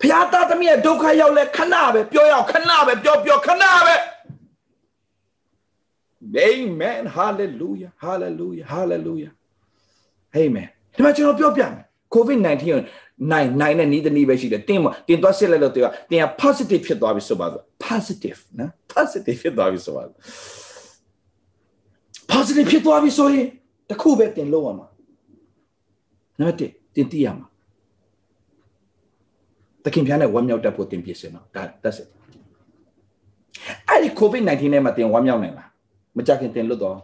[0.00, 3.96] ဖျားသားသမီးရဲ့ဒုက္ခရောက်လဲခဏပဲပြောရအောင်ခဏပဲပြောပြောခဏပဲ
[6.48, 9.32] Amen hallelujah hallelujah hallelujah
[10.38, 11.84] Amen ဒီမှာကျွန်တော်ပြောပြမယ်
[12.14, 12.64] COVID-19
[13.32, 20.02] နိုင်နိုင်နဲ့နီးတနီးပဲရှိတယ်တင်းမတင်းသွားစစ်လိုက်လို့တင်းကတင်းက positive ဖြစ်သွားပြီဆိုပါဆို positive နော် positive ဖြစ်သွားပြီဆိုပါ
[22.32, 23.46] positive ဖြစ်သွားပြီဆိုရင်
[23.90, 24.86] တခုပဲတင်လို့ရမှာ
[26.38, 27.47] နံပါတ်1တင်သိရမှာတ
[29.94, 32.08] ခင်ပြားနဲ့ဝမ်းမြောက်တတ်ဖို့တင်ပြစင်တော့ဒါ that's it
[33.88, 35.68] အဲ့ဒီ covid-19 နဲ့မတင်ဝမ်းမြောက်နိုင်လား
[36.16, 36.98] မကြခင်တင်လွတ်တော့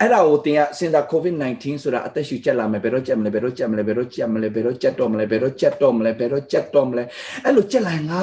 [0.00, 7.02] အဲ့ဒါကိုတင်ကစဉ်းစား covid-19 ဆိုတာအသက်ရှူချက်လာမယ်ဘယ်တော့ချက်မလဲဘယ်တော့ချက်မလဲဘယ်တော့ချက်မလဲဘယ်တော့ချက်တော့မလဲဘယ်တော့ချက်တော့မလဲဘယ်တော့ချက်တော့မလဲ
[7.44, 8.20] အဲ့လိုချက်လိုက်ငါ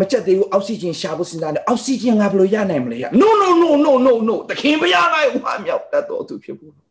[0.00, 6.83] မချက်သေးဘူးအောက်ဆီဂျင်ရှာဖို့စဉ်းစားတယ်အောက်ဆီဂျင်ငါဘယ်လိုရနိုင်မလဲ no no no no no no တခင်ဘုရားငါ့ဝါမြောက်တတ်တော်သူဖြစ်ဖို့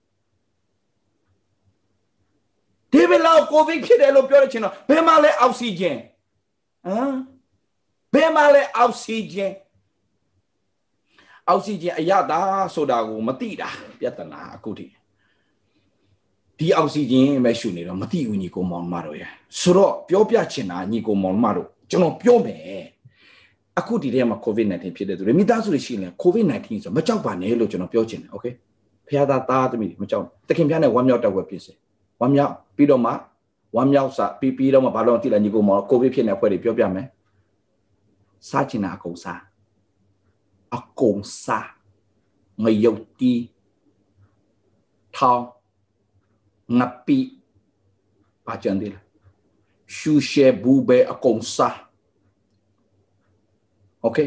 [2.93, 5.97] ဒီဘလောက် covid ဖြစ်တယ်လို့ပြောရချင်တော့ဘယ်မှာလဲအောက်ဆီဂျင်
[6.87, 7.15] ဟမ်
[8.15, 9.53] ဘယ်မှာလဲအောက်ဆီဂျင်
[11.49, 12.41] အောက်ဆီဂျင်အရသာ
[12.75, 13.69] ဆိုတာကိုမသိတာ
[14.01, 14.87] ပြဿနာအခုထိ
[16.59, 19.25] ဒီအောက်ဆီဂျင်ပဲရှူနေတော့မသိဘူးညီကိုမောင်မတို့ရ
[19.61, 22.85] ဆိုတော့ပြောပြချင်တာညီကိုမောင်မတို့ကျွန်တော်ပြောမယ်
[23.79, 28.47] အခုဒီထဲမှာ COVID-19 ဖြစ်တဲ့သူတွေမိသားစုတွေရှိရင် COVID-19 ဆိုမကြောက်ပါနဲ့လို့ကျွန်တော်ပြောချင်တယ်โอเค
[29.07, 31.73] ဖခင်သားသားသမီးတွေမကြောက်တခင်ဖျားနဲ့ဝမ်းမြောက်တက်ဝက်ဖြစ်စေ
[32.21, 33.13] ဝမ်းမြောက်ပြီးတော့မှ
[33.77, 37.07] ဝမ်းမြောက်စာပြီးပြီးတော့မှဘာလို့တိလာညီကိုမောင် COVID ဖြစ်နေတဲ့အဖွဲ့တွေပြောပြမယ်
[38.49, 39.41] စားချင်တာအကုန်စား
[40.77, 41.69] အကုန်စား
[42.63, 43.35] ငရုတ်တီ
[45.17, 45.45] ထောင်း
[46.79, 47.19] ငပီ
[48.47, 48.95] ပါကြံတယ်
[49.95, 51.79] ရှူရှဲဘူဘဲအကုန်စား
[54.03, 54.19] โอเค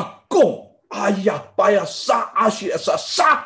[0.00, 0.54] အကုန်
[0.94, 1.28] အာရ
[1.58, 3.38] ပါရစားအရှိအစားစား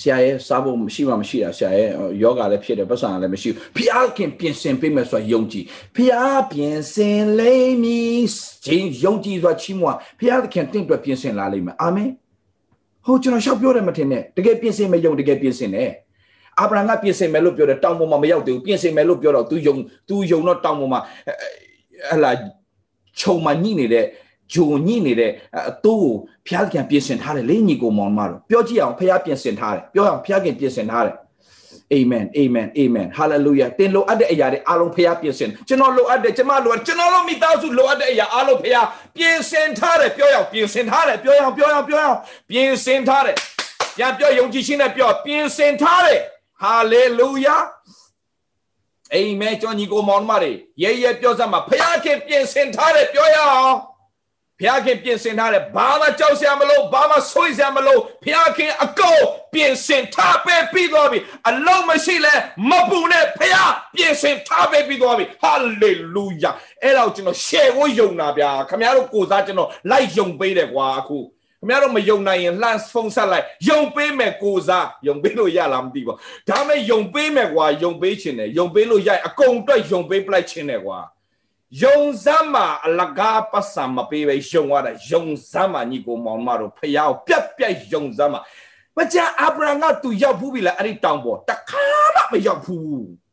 [0.00, 1.88] ဆရာရဲ့စားဖို့မရှိမှမရှိတာဆရာရဲ့
[2.22, 5.64] ယောဂလည်းဖြစ်တယ်ပတ်စံလည်းမရှိဘူးဖျားခင်ပြင်ဆင်ပေးမယ်ဆိုတာယုံကြည်
[5.96, 8.22] ဖျားပြင်ဆင်လိမ့်မည်
[8.66, 12.10] ခြင်းယုံကြည်စွာချီးမွမ်းဖျားခင်တင့်အတွက်ပြင်ဆင်လာလိမ့်မယ်အာမင်
[13.06, 15.90] ဟိုကျွန်တော်ရှောက်ပြောတယ်မထင်နဲ့တကယ်ပြင်ဆင်မယုံတကယ်ပြင်ဆင်တယ်
[16.58, 19.74] အာဗြဟံကပြင်ဆင်မယ်လို့ပြောတယ်တောင်ပေါ်မှာမရောက်သေးဘူးပြင်ဆင်မယ်လို့ပြောတော့ तू ယုံ
[20.08, 21.00] तू ယုံတော့တောင်ပေါ်မှာ
[22.10, 22.30] ဟလာ
[23.20, 24.04] ခြုံမှညှိနေတဲ့
[24.54, 25.32] ဂျုံညှိနေတဲ့
[25.70, 26.14] အတိုးကို
[26.46, 31.16] ဘုရားခင်ပြင်ဆင်ထားတယ်လေညီကိုမောင်မတော်ပြောကြည့်အောင်ဘုရားပြင်ဆင်ထားတယ်ပြောအောင်ဘုရားခင်ပြင်ဆင်ထားတယ်
[31.92, 38.86] အာမင်အာမင်အာမင်ဟာလေလုယာတင်လိုအပ်တဲ့အရာတွေအားလုံးဖခင်ပြင်ဆင်ကျွန်တော်လိုအပ်တယ်ကျွန်မလိုအပ်ကျွန်တော်တို့မိသားစုလိုအပ်တဲ့အရာအားလုံးဖခင်
[39.16, 42.18] ပြင်ဆင်ထားတယ်ပြောရအောင်ပြင်ဆင်ထားတယ်ပြောရအောင်ပြောရအောင်ပြောရအောင်
[42.50, 43.36] ပြင်ဆင်ထားတယ်
[43.96, 46.20] ပြန်ပြောယုံကြည်ခြင်းနဲ့ပြောပြင်ဆင်ထားတယ်
[46.62, 47.56] ဟာလေလုယာ
[49.14, 51.70] အာမင်ကျွန်ညီကိုမောင်မတွေရဲရဲပြောစမ်းမှာဖ
[52.04, 53.74] ခင်ပြင်ဆင်ထားတယ်ပြောရအောင်
[54.60, 59.20] ဘုရားခင်ပြင်ဆင်ထားတယ်ဘာမှကြောက်စရာမလိုဘာမှဆွေးစရာမလိုဘုရားခင်အကုန်
[59.52, 62.34] ပြင်ဆင်ထားပေးပြီးသွားပြီအလုံးမရှိလဲ
[62.70, 65.52] မပူနဲ့ဘုရားပြင်ဆင်ထားပေးပြီးသွားပြီဟာ
[65.82, 66.50] လေလုယာ
[66.82, 71.18] အဲ့တော့ကျွန်တော်ရှယ်ကိုယုံတာဗျာခင်ဗျားတို့ကိုစားကျွန်တော်လိုက်ယုံပေးတယ်ကွာအခု
[71.60, 76.14] ခင်ဗျားတို့မယုံနိုင်ရင်လှမ်းဖုန်းဆက်လိုက်ယုံပေးမယ်ကိုစားယုံပေးလို့ရလားမသိပါ
[76.48, 80.98] ဒါမဲ့ယုံပေးမယ်ကွာယုံပေးခြင်းတယ်ယုံပေးလို့ရအကုန်အတွက်ယုံပေးပလိုက်ခြင်းတယ်ကွာ
[81.82, 88.40] ယုံစမ်းမှာအလကားပတ်စံမပေးပဲယုံရတာယုံစမ်းမှာညီကိုမောင်မတို့ဖျားပြက်ပြက်ယုံစမ်းမှာ
[88.96, 93.27] မကြအာဗြဟံကသူရောက်ဘူးပြီလားအဲ့ဒီတောင်ပေါ်တခါမှမရောက်ဘူး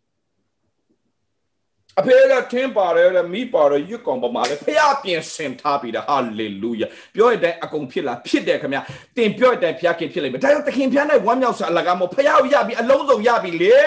[1.99, 8.79] အဖေကထင်းပါတယ်လေမိပါတယ်ရွတ်ကောင်ပမာလေဖះပြင်ဆင်ထားပြီဟာလေလုယာပြောရတဲ့အကုန်ဖြစ်လာဖြစ်တယ်ခင်ဗျ
[9.17, 13.77] တင်ပြောရတဲ့ဖះခင်ဖြစ်လိမ့်မယ်ဒါကြောင့်သခင်ဖះနဲ့ဝမ်းမြောက်စွာအလကားမို့ဖះကိုရပြီအလုံးစုံရပြီလေ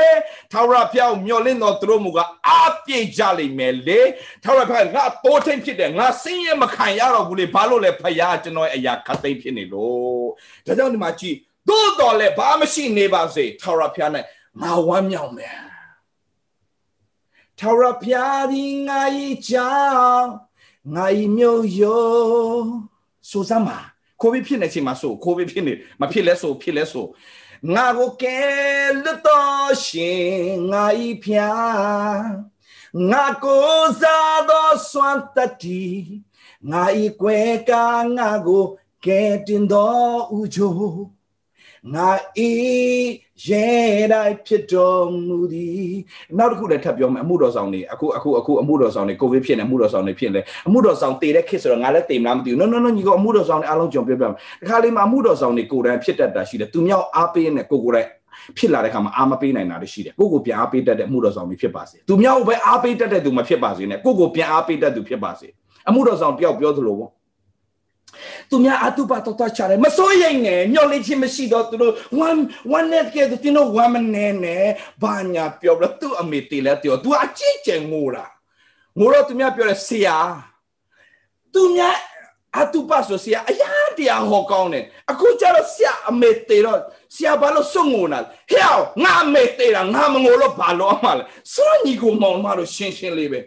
[0.53, 2.51] ထာဝရဖះကိုမျှော်လင့်တော်သူတို့မူကအ
[2.87, 4.01] ပြည့်ကြလိမ့်မယ်လေ
[4.45, 10.27] ထာဝရဖះငါတိုးထိန်ဖြစ်တယ်ငါစင်းရမခံရတော့ဘူးလေဘာလို့လဲဖះကျွန်တော်ရဲ့အရာခတ်သိမ်းဖြစ်နေလို့
[10.67, 11.37] ဒါကြောင့်ဒီမှာကြည့်
[11.69, 14.11] သို့တော်လည်းဘာမရှိနေပါစေထာဝရဘုရား၌
[14.63, 15.68] ငါဝမ်းမြောက်မယ်
[17.59, 19.01] ထာဝရဘုရားသည်ငါ၏
[19.49, 19.75] ကြော
[20.13, 20.29] င့်
[20.95, 21.07] ငါ၏
[21.37, 22.69] မြို့ရိုး
[23.31, 23.79] ဆိုစမ်းပါ
[24.21, 27.07] ကိုဗစ်ဖြစ်နေချိန်မှာဆိုကိုဗစ်ဖြစ်နေမဖြစ်လဲဆိုဖြစ်လဲဆို
[27.75, 28.39] ငါကိုကဲ
[29.03, 30.29] လွတ်တော်ရှင်
[30.73, 30.85] ငါ၏
[31.25, 32.23] ဖျား
[33.11, 35.87] ငါကိုစားသောစွမ်းတတိ
[36.71, 36.85] ငါ၏
[37.21, 37.87] ကွယ်ကာ
[38.17, 38.65] ငါကို
[39.05, 41.18] ကဲတင်တော်ဥချို
[41.95, 42.09] ငါ
[42.49, 42.51] ဤ
[43.47, 43.69] ရဲ
[44.13, 45.95] တိုင်းဖြစ်တော်မူသည်
[46.39, 58.09] နောက်တစ်ခုလည်းထပ်ပြောမယ်အမှုတော်ဆောင်နေအခုအခုအခုအမှုတော်ဆောင်နေကိုဗစ်ဖြစ်နေအမှုတော်ဆောင်နေဖြစ်နေအမှုတော်ဆောင်တည်တဲ့ခေတ်ဆိုတော့ငါလည်းတည်မလားမသိဘူး no no no ညီကအမှုတော်ဆောင်နေအားလုံးကြုံပြောပြမယ်ဒီခါလေးမှာအမှုတော်ဆောင်နေကိုယ်တိုင်ဖြစ်တတ်တာရှိတယ်သူမြောက်အားပေးနေကိုကိုယ်တိုင်
[58.59, 65.49] ဖြစ်လာတဲ့ခါမှာအားမပေးနိုင်တာတွေရှိတယ်ကိုကိုပြန်အားပေးတတ်တဲ့အမှုတော်ဆောင်တွေဖြစ်ပါစေသူမြောက်ပဲအားပေးတတ်တဲ့သူမဖြစ်ပါစေနဲ့ကိုကိုပြန်အားပေးတတ်သူဖြစ်ပါစေ
[65.89, 67.11] အမှုတော်ဆောင်တယောက်ပြောသလိုပေါ့
[68.51, 71.95] သူများအတုပတော်တော်ချတယ်မစိုးရိမ်နဲ့မျောလင့်ခြင်းမရှိတော့သူတို့
[72.27, 72.41] one
[72.77, 74.65] one net ကသူတင်တော့ one မနေနဲ့
[75.03, 78.25] ဘာညာပြောလို့သူအမေတေးလဲပြောသူအကြည့်ကျင်ငိုတာ
[78.99, 80.19] ငိုတော့သူများပြောတယ်ဆရာ
[81.55, 81.97] သူများ
[82.57, 86.81] အတုပဆိုဆရာအရာတရားဟောကောင်းတယ်အခုကျတော့ဆရာအမေတေးတော့
[87.15, 88.21] ဆရာဘာလို့စွန့်ငိုနာ
[88.51, 88.65] ဟဲ့
[89.03, 91.25] ငါအမေတေးတာငါမငိုလို့ဘာလို့အမှလဲ
[91.55, 93.41] စွန့်ညီကိုမောင်မတို့ရှင်းရှင်းလေးပဲ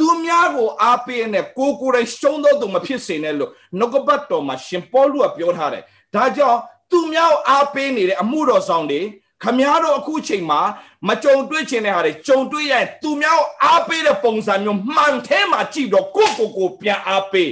[0.00, 5.84] သူများကိုအားပေးနဲ့ကိုကိုယ်တိုင်ရှုံးတော့သူမဖြစ်စေနဲ့လို့နှုတ်ကပတ်တော်မှာရှင်ပေါလုကပြောထားတယ်
[6.14, 6.58] ဒါကြောင့်
[6.90, 9.00] သူများကိုအားပေးနေတဲ့အမှုတော်ဆောင်တွေ
[9.42, 10.60] ခမည်းတော်အခုချိန်မှာ
[11.08, 17.50] မကြုံတွေ့ချင်တဲ့ဟာတွေကြုံတွေ့ရရင်သူများကိုအားပေးတဲ့ပုံစံမျိုးမှန်ထဲမှာကြည့်တော့ကိုကိုကိုပြန်အားပေး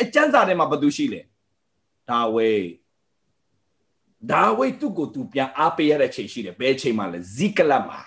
[0.00, 1.20] အကျမ်းစာထဲမှာဘာသူရှိလဲ
[2.08, 2.52] ဒါဝေ
[4.30, 8.00] ဒါဝေသူ့ကိုသူပြန်အားပေးရတဲ့ချိန်ရှိတယ်ဘယ်ချိန်မှာလဲဇိကလတ်မှာ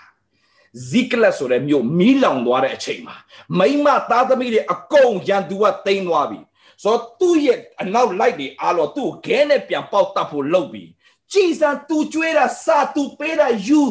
[0.90, 3.16] ဇိကလတ်ဆိုတဲ့မြို့မီးလောင်သွားတဲ့အချိန်မှာ
[3.60, 6.40] မိမသားသမီးတွေအကုန်ရန်သူကတိမ်းသွားပြီ
[6.84, 10.90] ဆိုတော့သူ့ရဲ့အနောက်လိုက်တွေအားလို့သူ့ခဲနဲ့ပြန်ပေါက်တတ်ဖို့လုပ်ပြီး
[11.34, 13.82] ကြည်စံသူကျွေးတာစာသူပေးတာယူ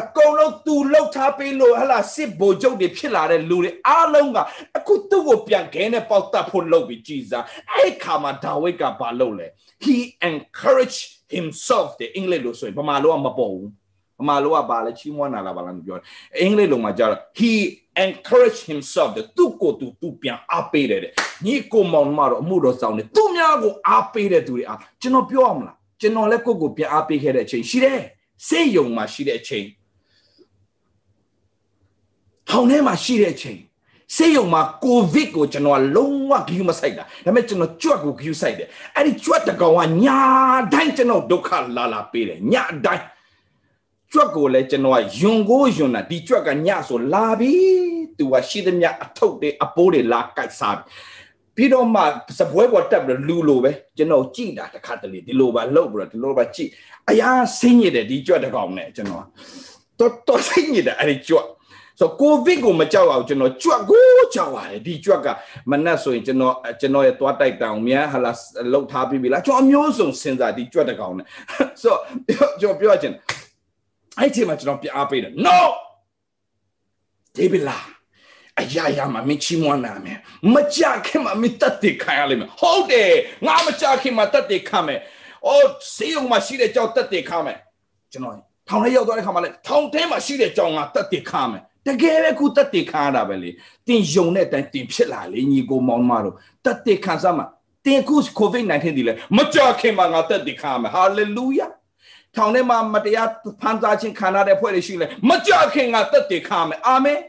[0.00, 4.38] အကုန်လုံးသူလှုပ်ထားပေးလို့ဟလာစစ်ဘိုလ်ချုပ်တွေဖြစ်လာတဲ့လူတွေအားလုံးက
[4.76, 7.38] အခုသူ့ကိုပြန်ခဲနဲ့ပေါက်တတ်ဖို့လုပ်ပြီးကြည်စံ
[7.74, 9.46] အဲ့ခါမှာဒါဝိတ်ကဘာလုပ်လဲ
[9.84, 9.96] he
[10.28, 11.02] encouraged
[11.36, 13.68] himself တဲ့အင်္ဂလိပ်လို့ဆိုရင်ဗမာလိုကမပေါ်ဘူး
[14.20, 15.96] အမှလောကပါလဲချီးမွမ်းတာလားပါလားမပြော
[16.40, 17.52] အင်္ဂလိပ်လိုမှာကြတော့ he
[18.04, 21.12] encourage himself တဲ့သူ့ကိုသူသူပြန်အားပေးတယ်တဲ့
[21.46, 28.00] ညီကိုမောင်မတော်အမှုတော်ဆောင်တယ်သူများကိုအားပေးတဲ့သူတွေအားကျွန်တော်ပြောရမလားကျွန်တော်လည်းကိုယ့်ကိုပြန်အားပေးခဲ့တဲ့အချိန်ရှိတယ်
[28.48, 29.66] စေယုံမှာရှိတဲ့အချိန်
[32.48, 33.58] ထောင်ထဲမှာရှိတဲ့အချိန်
[34.16, 40.20] စေယုံမှာကိုဗစ်ကိုကျွန်တော်လုံးဝဂယူမဆိုင်တာဒါပေမဲ့ကျွန်တော်ကြွက်ကိုဂယူဆိုင်တယ်အဲ့ဒီကြွက်တကောင်ကညာ
[40.72, 43.04] တိုင်းကျွန်တော်ဒုက္ခလာလာပေးတယ်ညာတိုင်း
[44.14, 47.52] ကြွက်ကိုလည်းကျွန်တော်ကယွန်ကိုယွန်တာဒီကြွက်ကညဆိုလာပြီ
[48.18, 50.84] သူကရှိသမျှအထုပ်တွေအပိုးတွေလာကိုက်စားပြီ
[51.56, 52.02] ပြီးတော့မှ
[52.38, 56.68] စပွဲပေါ်တက်ပြီးလူလိုပဲကျွန်တော်ကြည်တာတစ်ခါတလေဒီလိုပါလှုပ်ပြီးတော့ဒီလိုပါကြည်
[57.10, 59.24] အရာဆင်းရတဲ့ဒီကြွက်တစ်ကောင်နဲ့ကျွန်တော်
[59.98, 61.46] တော်တော်ဆင်းရတဲ့အဲ့ဒီကြွက်
[62.00, 64.02] ဆိုကိုဗစ်ကိုမကြောက်အောင်ကျွန်တော်ကြွက်ကို
[64.34, 65.28] ကြောက်ရတယ်ဒီကြွက်က
[65.70, 68.32] မနှက်ဆိုရင်ကျွန်တော်ကျွန်တော်ရဲ့သွားတိုက်တောင်မြန်ဟလာ
[68.72, 71.26] လှုပ်ထားပြီးပြီလားကျွန်တော်အမျိုးစုံစဉ်းစားဒီကြွက်တစ်ကောင်နဲ့
[71.82, 71.94] ဆို
[72.60, 73.12] ကျွန်တော်ပြောချင်
[74.18, 75.58] အဲ့ဒီမှာကျွန်တော်ပြအားပေးတယ် no
[77.36, 77.78] ဒေးဗလာ
[78.60, 80.18] အရာရာမှာမင်းချီးမွမ်းနာမယ်
[80.54, 83.12] မကြခင်မှာမင်းတတ်တယ်ခံရလိမ့်မယ်ဟုတ်တယ်
[83.46, 85.00] ငါမကြခင်မှာတတ်တယ်ခံမယ်
[85.46, 87.58] အော်စေယုံမှာရှိတဲ့ကြောက်တတ်တယ်ခံမယ်
[88.12, 88.34] ကျွန်တော်
[88.68, 93.50] ထောင်ထဲရောက်သွားတဲ့ခါမှာလဲထောင်ထဲမှာရှိတဲ့ကြောင်ကတတ်တယ်ခံမယ်တကယ်ပဲခုတတ်တယ်ခံရတာပဲလေ
[93.86, 96.34] တင်ယုံတဲ့အတိုင်းတင်ဖြစ်လာလေညီကိုမောင်မတို့
[96.64, 97.46] တတ်တယ်ခံစားမှာ
[97.86, 101.70] တင်ခု covid-19 ဒီလေမကြခင်မှာငါတတ်တယ်ခံမယ် hallelujah
[102.36, 103.28] ထောင်ထဲမှာမတရား
[103.60, 107.20] ဖန်ဆာခြင်းခံရတဲ့ဖွဲ့တွေရှိလဲမကြခင်ကတက်တည်ခါမယ်အာမင်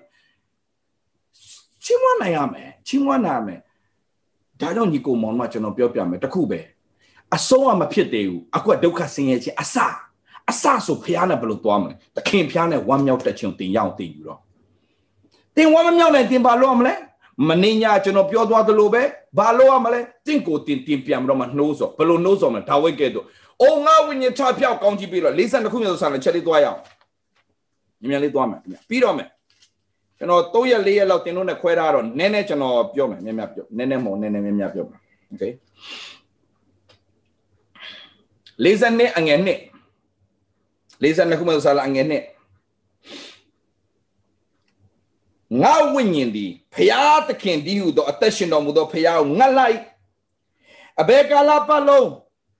[1.83, 3.59] ချီးမွမ်းနိုင်ရမယ်ချီးမွမ်းနိုင်ရမယ်
[4.61, 6.59] ဒါကြောင့်ညီကိုမောင်ကကျွန်တော်ပြောပြမယ်တခုပဲ
[7.35, 9.75] အဆုံးအမဖြစ်သေးဘူးအခုကဒုက္ခဆင်းရဲခြင်းအစ
[10.49, 14.39] အစဆိုဖះနဲ့ဘယ်လိုသွားမလဲတခင်ဖះနဲ့ဝမ်းမြောက်တက်ခြင်းတင်ရအောင်တင်ယူတော့
[15.55, 16.93] တင်ဝမ်းမမြောက်နိုင်တင်ပါလို့ရမလဲ
[17.47, 19.01] မင်းညာကျွန်တော်ပြောသွားသလိုပဲ
[19.37, 23.25] ဘာလို့ရမလဲတင့်ကိုတင်တင်ပြန်ပြီးတော့မှနှိုးစောဘယ်လိုနှိုးစောမလဲဒါဝိတ်ကဲ့သို့
[23.62, 26.80] အိုငါဝိညာဉ်ချဖြောက်ကောင်းကြည့်ပြီးတော့52ခုမြေဆိုဆန်လည်းချက်လေးသွားရအောင်
[28.00, 29.28] ညမြန်လေးသွားမယ်ပြီးတော့မယ်
[30.18, 35.44] ကျွန်တော်3ရက်4ရက်လောက်တင်လို့နဲ့ခွဲထားတော့နည်းနည်းကျွန်တော်ပြောမယ်မြန်မြန်ပြောနည်းနည်းမဟုတ်နည်းနည်းမြန်မြန်ပြောမယ်โอเค
[38.64, 39.60] 52အငယ်နှစ်
[41.02, 42.24] 52ခုမြေဆိုဆန်အငယ်နှစ်
[45.62, 49.80] ငါဝိညာဉ်ဒီဖရာသခင်ဒီဟုသောအသက်ရှင်တော်မူသောဖရာကိုငတ်လိုက်
[51.00, 52.08] အဘေကာလပတ်လုံး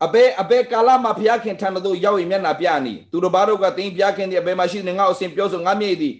[0.04, 6.14] အဘဲအဘဲကာလမှာဘုရားခင်ထံသို့ရောက်ရင်မျက်နှာပြနီသူတို့ဘာတို့ကတင်းဘုရားခင်ဒီအဘဲမှာရှိနေငါ့အစဉ်ပြောဆိုငါမြေ့သည်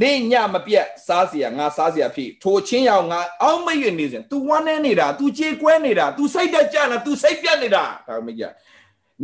[0.00, 8.52] နေညမပြတ်စားเสียငါစားเสียဖြစ်ထိုချင်းရောင်ငါအောက်မရွနေစဉ် तू ဝမ်းနေနေတာ तू ကြေကွဲနေတာ तू စိတ်တက်ကြနေတာ तू စိတ်ပြတ်နေတာဒါမကြီး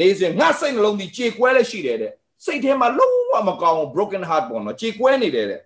[0.00, 2.12] နေစဉ်ငါစိတ်နှလုံးဒီကြေကွဲလည်းရှိတယ်တဲ့
[2.44, 5.60] စိတ်ထဲမှာလုံးဝမကောင်း broken heart ပေါ့နော်ကြေကွဲနေတယ်တဲ့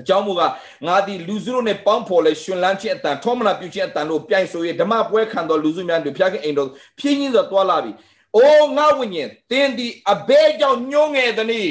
[0.00, 0.42] အကြောင်းမူက
[0.86, 6.68] ငါဒီလူစုတို့နဲ့ပေါင်းဖော်လဲရှင်လန်းခြင်းအတန်ထောမနာပြုခြင်းအတန်တို့ပြိုင်ဆိုရဓမ္မပွဲခံတော်လူစုများတို့ဖျားခင်အိမ်တော်
[6.98, 7.92] ဖြင်းချင်းစွာတွာလာပြီ။
[8.36, 11.62] အိုးငါဝိညာဉ်တင်းဒီအဘဲကြောင့်ညှိုးငယ်သည်နီ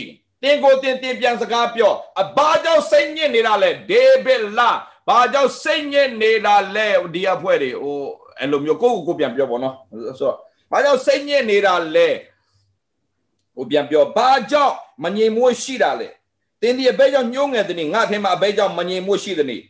[0.41, 4.69] တင်းကိုတင်းတင်းပြန်စကားပြောအဘာကြောင့်စိတ်ညစ်နေတာလဲဒေးဗစ်လာ
[5.07, 7.99] ဘာကြောင့်စိတ်ညစ်နေတာလဲဒီအဖွဲတွေဟို
[8.39, 9.76] အဲ့လိုမျိုးကိုယ့်ကိုကိုပြန်ပြောပေါ့နော်
[10.19, 10.36] ဆိုတော့
[10.71, 12.07] ဘာကြောင့်စိတ်ညစ်နေတာလဲ
[13.55, 14.73] ဟိုပြန်ပြောဘာကြောင့်
[15.03, 16.07] မငြိမ်မွေးရှိတာလဲ
[16.66, 19.61] တင်းဒီအဘဲကြောင့်ညှိုးငယ်သည်ငါထဲမှာအဘဲကြောင့်မငြိမ်မွေးရှိသည်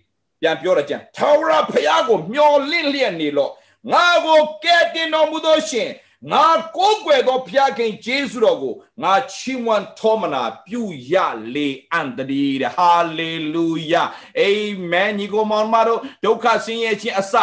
[0.41, 3.51] ပြန်ပြောရကြံထာဝရဘုရားကိုမျော်လင့်လျက်နေလို့
[3.91, 5.89] ငါကိုကဲတင်တော်မူသောရှင်
[6.31, 6.45] ငါ
[6.77, 10.81] ကိုးကွယ်သောဘုရားခင်ဂျေစုတော်ကိုငါချီးမွမ်းထောမနာပြု
[11.11, 11.13] ရ
[11.55, 14.03] လေအန်တဒီဟာလေလုယာ
[14.39, 14.49] အာ
[14.91, 17.35] မင်ညီကိုမောင်မတို့ဒုက္ခဆင်းရဲခြင်းအစ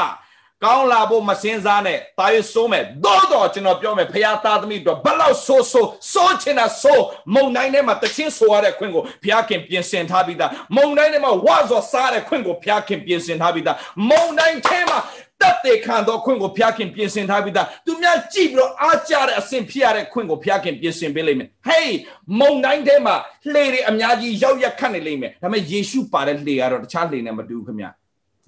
[0.64, 7.04] ကောင်းလာဖို့မစင်စားနဲ့တာရွဆိုးမယ်သို့တော့ကျွန်တော်ပြောမယ်ဖခင်သားသမီးတို့ဘလောက်ဆိုးဆိုးစိုးချင်တာဆိုး
[7.34, 13.76] မုံတိုင်းထဲမှာတချင်းဆိုရတဲ့ခွင့်ကိုဖခင်ပြင်ဆင်ထားပြီးသားမုံတိုင်းထဲမှာဝါဇော်စားတဲ့ခွင့်ကိုဖခင်ပြင်ဆင်ထားပြီးသား
[14.10, 14.98] မုံတိုင်းထဲမှာ
[15.40, 21.96] တက်တဲ့ခံသောခွင့်ကိုဖျားခင်ပြင်ဆင်ထားပြီးသားသူများကြည့်ပြီးတော့အားကြတဲ့အဆင့်ဖြစ်ရတဲ့ခွင့်ကိုဖျားခင်ပြင်ဆင်ပေးလိမ့်မယ်ဟေး
[22.40, 23.14] မုံတိုင်းထဲမှာ
[23.52, 27.86] လှေတွေအများကြီးရောက်ရက်ခတ်နေလိမ့်မယ်ဒါပေမဲ့ယေရှုပါတဲ့လှေကတော့တခြားလှေနဲ့မတူဘူးခင်ဗျ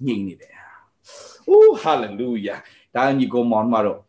[0.05, 0.54] ငြိမ်နေတယ်။
[1.49, 2.55] အိုးဟာလေလုယာ
[2.95, 3.99] ဒါညီကိုမောင်မတော်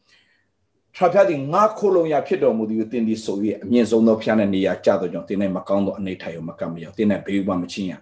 [0.97, 7.93] ထပ်ဖျားဒီငါခိုးလုံးရဖြစ်တော်မူသည်ကိုသင်ဒီဆို၍အမြင့်ဆုံးသောဖျားတဲ့နေရာကြတော့ကြောင့်သင်နဲ့မကောင်းသောအနေထိုင်ရောမကမရောသင်နဲ့ဘေးဥပမချင်းရ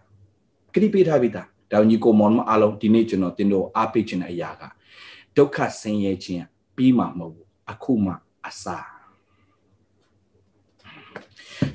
[0.72, 4.62] ခရီးပေးထားပြီးသားဒါညီကိုမောင်မအားလုံးဒီနေ့ကျွန်တော်သင်တို့အားပေးခြင်းတဲ့အရာက
[5.36, 6.44] ဒုက္ခဆင်းရဲခြင်း
[6.76, 8.12] ပြီးမှမဟုတ်ဘူးအခုမှ
[8.46, 8.94] အစား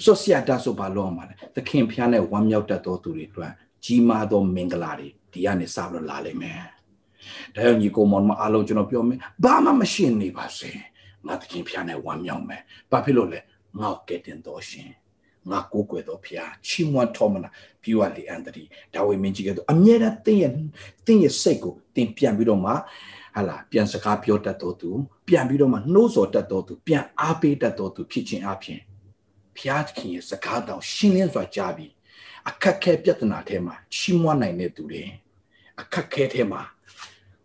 [0.03, 3.51] ဆိုဆရာဒါဆိုဘာလို့မှာလဲသခင်ဖျားနဲ့ဝမ်းမြောက်တတ်သောသူတွေအတွက်
[3.85, 6.61] ကြီးမားသောမင်္ဂလာတွေဒီကနေစပြီးလာလိမ့်မယ်
[7.55, 10.71] ဒါကြောင့်ညီကိုမောင်မအားလုံးကျွန်တော်ပြောမယ်ဘာမှမရှင်းနေပါစေ
[11.27, 12.61] ငါသခင်ဖျားနဲ့ဝမ်းမြောက်မယ်
[12.91, 13.39] ဘာဖြစ်လို့လဲ
[13.79, 14.89] ငါ့ကိုကဲတင်တော်ရှင်
[15.51, 17.49] ငါကိုးကွယ်တော်ဖျားချီးမွမ်းတော်မနာ
[17.81, 18.63] ပြီးွားလေအန်တရီ
[18.93, 20.53] ဒါဝိမင်းကြီးကတော့အမြဲတမ်းတင်းရဲ့
[21.07, 22.71] တင်းရဲ့စိတ်ကိုတင်းပြန်ပြီးတော့မှ
[23.35, 24.89] ဟာလာပြန်စကားပြောတတ်တော်သူ
[25.27, 28.79] ပြန်ပြီးတော့မှနှိုးဆော်တတ်တော်သူပြန်အားပေးတတ်တော်သူဖြစ်ခြင်းအပြင်
[29.57, 31.91] ဖျားသခင်ရဲ့စကားတောင်ရှင်းလင်းစွာကြားပြီး
[32.49, 35.03] အခက်ခဲပြဿနာထဲမှာချီးမွမ်းနိုင်တဲ့သူတွေ
[35.81, 36.61] အခက်ခဲထဲမှာ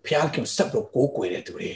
[0.07, 1.71] ဖျားခင်ဆက်တော့ကိုးကွယ်တဲ့သူတွေ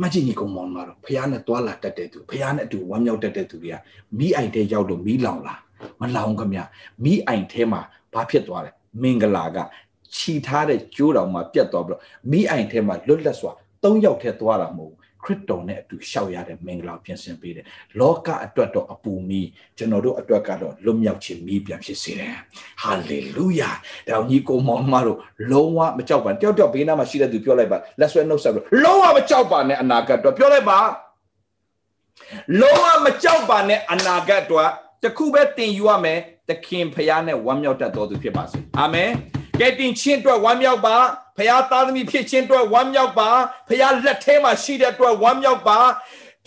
[0.00, 3.76] မကြီးညီကောင်မောင်မတော်ဖျားနဲ့တွာလာတတ်တဲ့သူဖျားနဲ့အတူဝမ်းမြောက်တတ်တဲ့သူတွေက
[4.18, 5.54] မိအိုင်ထဲရောက်လို့မိလောင်လာ
[6.00, 6.54] မလောင်ခမ
[7.04, 7.80] မိအိုင်ထဲမှာ
[8.12, 8.70] ဘာဖြစ်သွားလဲ
[9.02, 9.58] မင်္ဂလာက
[10.16, 17.64] ခြီထားတဲ့ကျိုးတော်မှာပြတ်သွားပြီးတော့မိအိုင်ထဲမှာလွတ်လပ်စွာ၃ယောက်ထဲသွားတာမဟုတ် ခရစ်တော်နဲ့အတူရှောက်ရတဲ့မင်္ဂလာပြင်ဆင်ပေးတယ်
[18.00, 19.42] လောကအတွက်တော့အပူမီ
[19.76, 22.36] ကျွန်တော်တို့အတွက်ကတော့လွတ်မြောက်ခြင်းမီးပြန်ဖြစ်စေတယ်
[22.82, 23.70] ဟာလေလုယာ
[24.08, 25.18] ဒါညီကိုမောင်မတို့
[25.50, 30.78] လုံးဝမကြောက်ပါတယောက်တယောက်ဘေးနားမှာရှိတဲ့သူပြောလိုက်ပါလက်ဆွဲနှုတ်ဆက်ပြီးလုံးဝမကြောက်ပါနဲ့အနာဂတ်တော့ပြောလိုက်ပါ
[32.60, 34.70] လုံးဝမကြောက်ပါနဲ့အနာဂတ်တော့
[35.02, 36.18] တခုပဲတင်ယူရမယ်
[36.48, 39.10] သခင်ဖခင်နဲ့ဝမ်းမြောက်တတ်တော်သူဖြစ်ပါစေအာမင်
[39.60, 40.96] ကဲတင်ချင်းအတွက်ဝမ်းမြောက်ပါ
[41.36, 43.30] ဖခင်သားသမီးဖြစ်ခြင်းအတွက်ဝမ်းမြောက်ပါ
[43.68, 45.78] ဖခင်လက်ထဲမှာရှိတဲ့အတွက်ဝမ်းမြောက်ပါ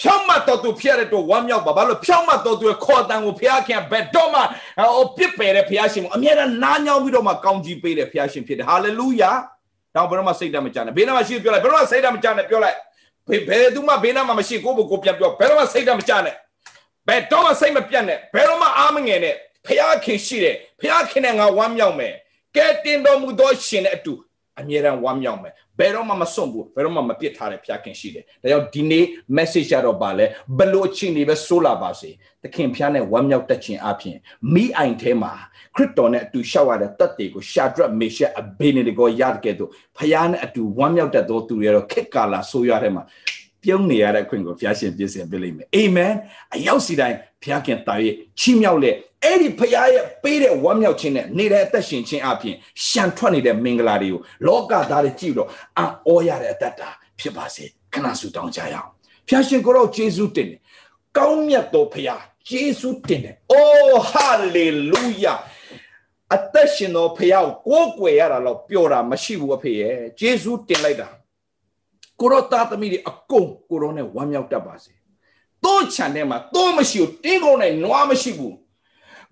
[0.02, 4.42] ဖြောင်းမတော်သူဖြစ်ရတဲ့အတွက်ဝမ်းမြောက်ပါဘာလို့ဖြောင်းမတော်သူရဲ့ခေါ်တန်ကိုဖခင်ခင်ဘယ်တော့မှ
[4.80, 9.32] ဟိုပြစ်ပယ်တဲ့ဖခင်ရှင်ကိုအမြဲတမ်းနားညောင်းပြီးတော့မှကောင်းကြီးပေးတဲ့ဖခင်ရှင်ဖြစ်တယ်ဟာလေလုယာ
[9.96, 12.78] တော့ဘယ်တော့မှစိတ်တမကြနဲ့ဘေးနားမှာရှိပြောလိုက်ဘယ်တော့မှစိတ်တမကြနဲ့ပြောလိုက်
[13.30, 16.36] ဘယ်ဘယ်သူမှဘေးနားမှာမရှိကိုယ့်ဘကိုပြန်ပြောဘယ်တော့မှစိတ်တမကြနဲ့
[17.08, 19.36] ဘယ်တော့မှစိတ်မပြတ်နဲ့ဘယ်တော့မှအားမငယ်နဲ့
[19.66, 22.14] ဖခင်ခင်ရှိတယ်ဖခင်ခင်နဲ့ငါဝမ်းမြောက်မယ်
[22.56, 24.14] ကဲတင်တော်မူသောရှင်နဲ့အတူ
[24.60, 29.06] အမြဲတမ်းဝမ်းမြောက်မယ်ဘယ်တော့မှမစွန့်ဘူးဘယ်တော့မှမပစ်ထားတဲ့ဖခင်ရှိတယ်ဒါကြောင့်ဒီနေ့
[29.38, 30.26] message ရတော့ပါလဲ
[30.58, 32.10] ဘလို့အချင်းတွေပဲဆိုးလာပါစေ
[32.44, 34.18] သခင်ဖျားနဲ့ဝမ်းမြောက်တတ်ခြင်းအပြင်
[34.54, 35.34] မိအိုင်ထဲမှာ
[35.76, 43.04] ခရစ်တော်နဲ့အတူရှောက်ရတဲ့တတ်တွေကိုရှာဒရက်မေရှက်အဘေနေတကောရတဲ့ကဲ့သို့ဖျားနဲ့အတူဝမ်းမြောက်တတ်သောသူတွေရောခက်ကာလာဆိုးရတဲ့မှာ
[43.64, 46.14] ပြုံးနေရတဲ့အခွင့်ကိုဘုရားရှင်ပြည့်စုံပေးလိမ့်မယ်အာမင်
[46.56, 47.96] အရောက်စီတိုင်း ဘုရားခင်တာ၍
[48.40, 52.56] ချီးမြှောက်လက်အဲ့ဒီဖခင်ရဲ့ပေးတဲ့ဝမ်းမြောက်ခြင်းနဲ့နေတဲ့အသက်ရှင်ခြင်းအပြင်
[52.88, 56.82] ရှံထွက်နေတဲ့မင်္ဂလာတွေကိုလောကသားတွေကြည့်တော့အံ့ဩရတဲ့အတ္တ
[57.20, 58.90] ဖြစ်ပါစေခဏဆုတောင်းကြရအောင်
[59.28, 60.60] ဖျာရှင်ကိုတော့ယေရှုတင်တယ်
[61.18, 65.34] ကောင်းမြတ်သောဖခင်ယေရှုတင်တယ်အိုးဟာလေလုယာ
[66.36, 71.08] အသက်ရှင်သောဖခင်ကိုကိုးကွယ်ရတာတော့ပျော်တာမရှိဘူးအဖေရဲ့ယေရှုတင်လိုက်တာ
[72.20, 74.94] ကိုရောသားသမီးတွေအကုန်ကိုရောနဲ့ဝမ်းမြောက်တတ်ပါစေ
[75.66, 78.56] တိုးချန်ထဲမှာတိုးမရှိဘူးတင်းကုန်နဲ့နွားမရှိဘူး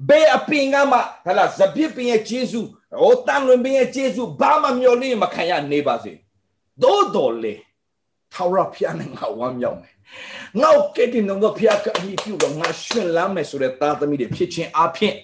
[0.07, 2.59] ဘယ်အပင်ကမှဟလာဇပစ်ပင်ရဲ့ဂျေစု
[3.01, 6.13] ဟိုတန်လွင်ပင်ရဲ့ဂျေစုဘာမှမျော်လင့်မခံရနေပါစေ
[6.83, 7.53] သို့တော်လေ
[8.33, 9.95] ထာဝရဘုရားနဲ့ငါဝမ်းမြောက်မယ်
[10.61, 15.15] ငါ့ကဲ့တင်တော့ဘုရားကအမိပြုတော့ငါရှင်လမ်းမယ်ဆိုတဲ့သားသမီးတွေဖြစ်ခြင်းအပြင်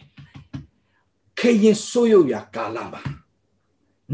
[1.39, 3.01] ခေရင်ဆိုးရရာကာလမှာ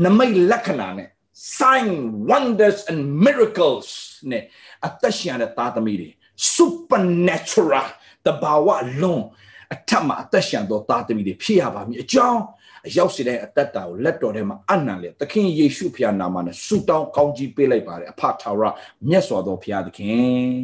[0.03, 1.09] နမိတ်လက္ခဏာနဲ့
[1.57, 1.87] sign
[2.29, 3.87] wonders and miracles
[4.31, 4.43] နဲ့
[4.85, 6.09] အသက်ရှင်တဲ့သားသမီးတွေ
[6.55, 7.87] supernatural
[8.25, 8.67] တဘာဝ
[9.01, 9.23] လုံး
[9.73, 12.41] အထက်မှာအသက်ရှင်သောသားသမီးတွေဖြစ်ရပါမည်အကြောင်း
[12.87, 18.69] အရောက်စီတဲ့အသက်တာကိုလက်တော်ထဲမှာအနံလေသခင်ယေရှုဖခင်နာမနဲ့ဆုတောင်းကောင်းကြီးပေးလိုက်ပါတယ်အဖထာဝရ
[19.09, 20.57] မြတ်စွာသောဖခင်သခင်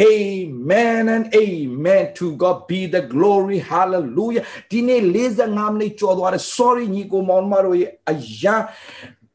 [0.00, 5.02] Amen and amen to God be the glory hallelujah ဒီနေ့
[5.38, 8.56] 45မိနစ်ကျော်သွားတယ် sorry ညီကိုမောင်မတို့ရဲ့အရာ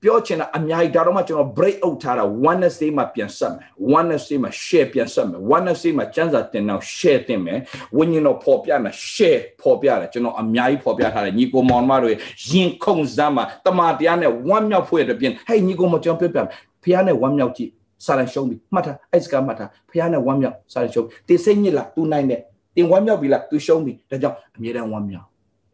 [0.05, 7.59] ပြောချင်တာအများကြီးဒါတော့မှကျွန်တော် break out ထားတာ Wednesday မှာပြန်ဆက်မယ် Wednesday မှာ share ပြန်ဆက်မယ် Wednesday မှာစံစာတင်တော့ share တင်မယ်
[7.97, 16.49] ဝိညာဉ်တော်ပေါ်ပြမယ် share ပေါ်ပြတယ်ကျွန်တော်အများကြီးပေါ်ပြထားတယ်ညီကိုမောင်မတို့ရဲ့ရင်ခုန်စမ်းမှာတမန်တရားနဲ့ဝမ်းမြောက်ဖွယ်တဲ့ပြင်ဟဲ့ညီကိုမောင်ကျွန်တော်ပြောပြမယ်
[16.83, 17.69] ဖះနဲ့ဝမ်းမြောက်ကြည့်
[18.05, 22.39] စာရန်ရှုံးပြီမှတ်ထားအဲ့စကားမှတ်ထားဖះနဲ့ဝမ်းမြောက်စာရန်ရှုံးတင်စိတ်ညစ်လားသူနိုင်တဲ့
[22.75, 25.27] တင်ဝမ်းမြောက်ပြီလားသူရှုံးပြီဒါကြောင့်အမြဲတမ်းဝမ်းမြောက်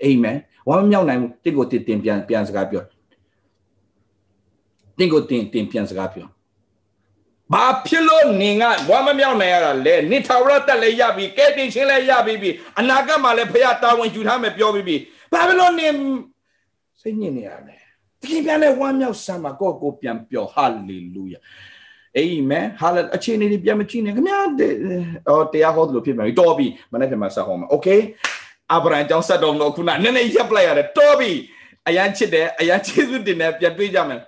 [0.03, 0.37] အာမင်
[0.69, 3.00] ဝမ်းမြောက်နိုင်မှုတင့်ကိုတင်ပြန်ပြန်စကားပြောတ
[5.02, 6.28] င်ကိုတင်တင်ပြန်စကားပြော
[7.52, 14.96] ဘာဖြစ်လို့နင်ကဝမ်းမမြောက်နိုင်ရတာလဲနိထာဝရတက်လည်းရပြီကဲတင်ချင်းလည်းရပြီပြီအနာဂတ်မှာလည်းဖခင်တာဝန်ယူထားမယ်ပြောပြီးပြီ
[15.32, 15.92] ဘာဖြစ်လို့နင်
[17.00, 17.76] စိတ်ညစ်နေရလဲ
[18.20, 21.38] သခင်ပြန်လဲဝမ်းမြောက်စမ်းပါကိုယ့်ကိုပြန်ပြောဟာလေလုယာ
[22.16, 24.38] အာမင်ဟာလေအခြေအနေတွေပြန်မကြည့်နဲ့ခင်ဗျာ
[25.28, 27.88] အော်တရားဟောသလိုဖြစ်မယ်တော်ပြီမနေ့ကမှဆက်ဟောမှာโอเค
[28.72, 31.30] အာဗြဟံကြောင့်ဆက်တော်မလို့ခုနနည်းနည်းရပ်လိုက်ရတယ်တော်ပြီ
[31.88, 34.20] အရန်ချစ်တယ်အရန်ချစ်သူတင်တယ်ပြန်တွေ့ကြမယ်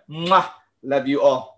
[0.83, 1.52] love you all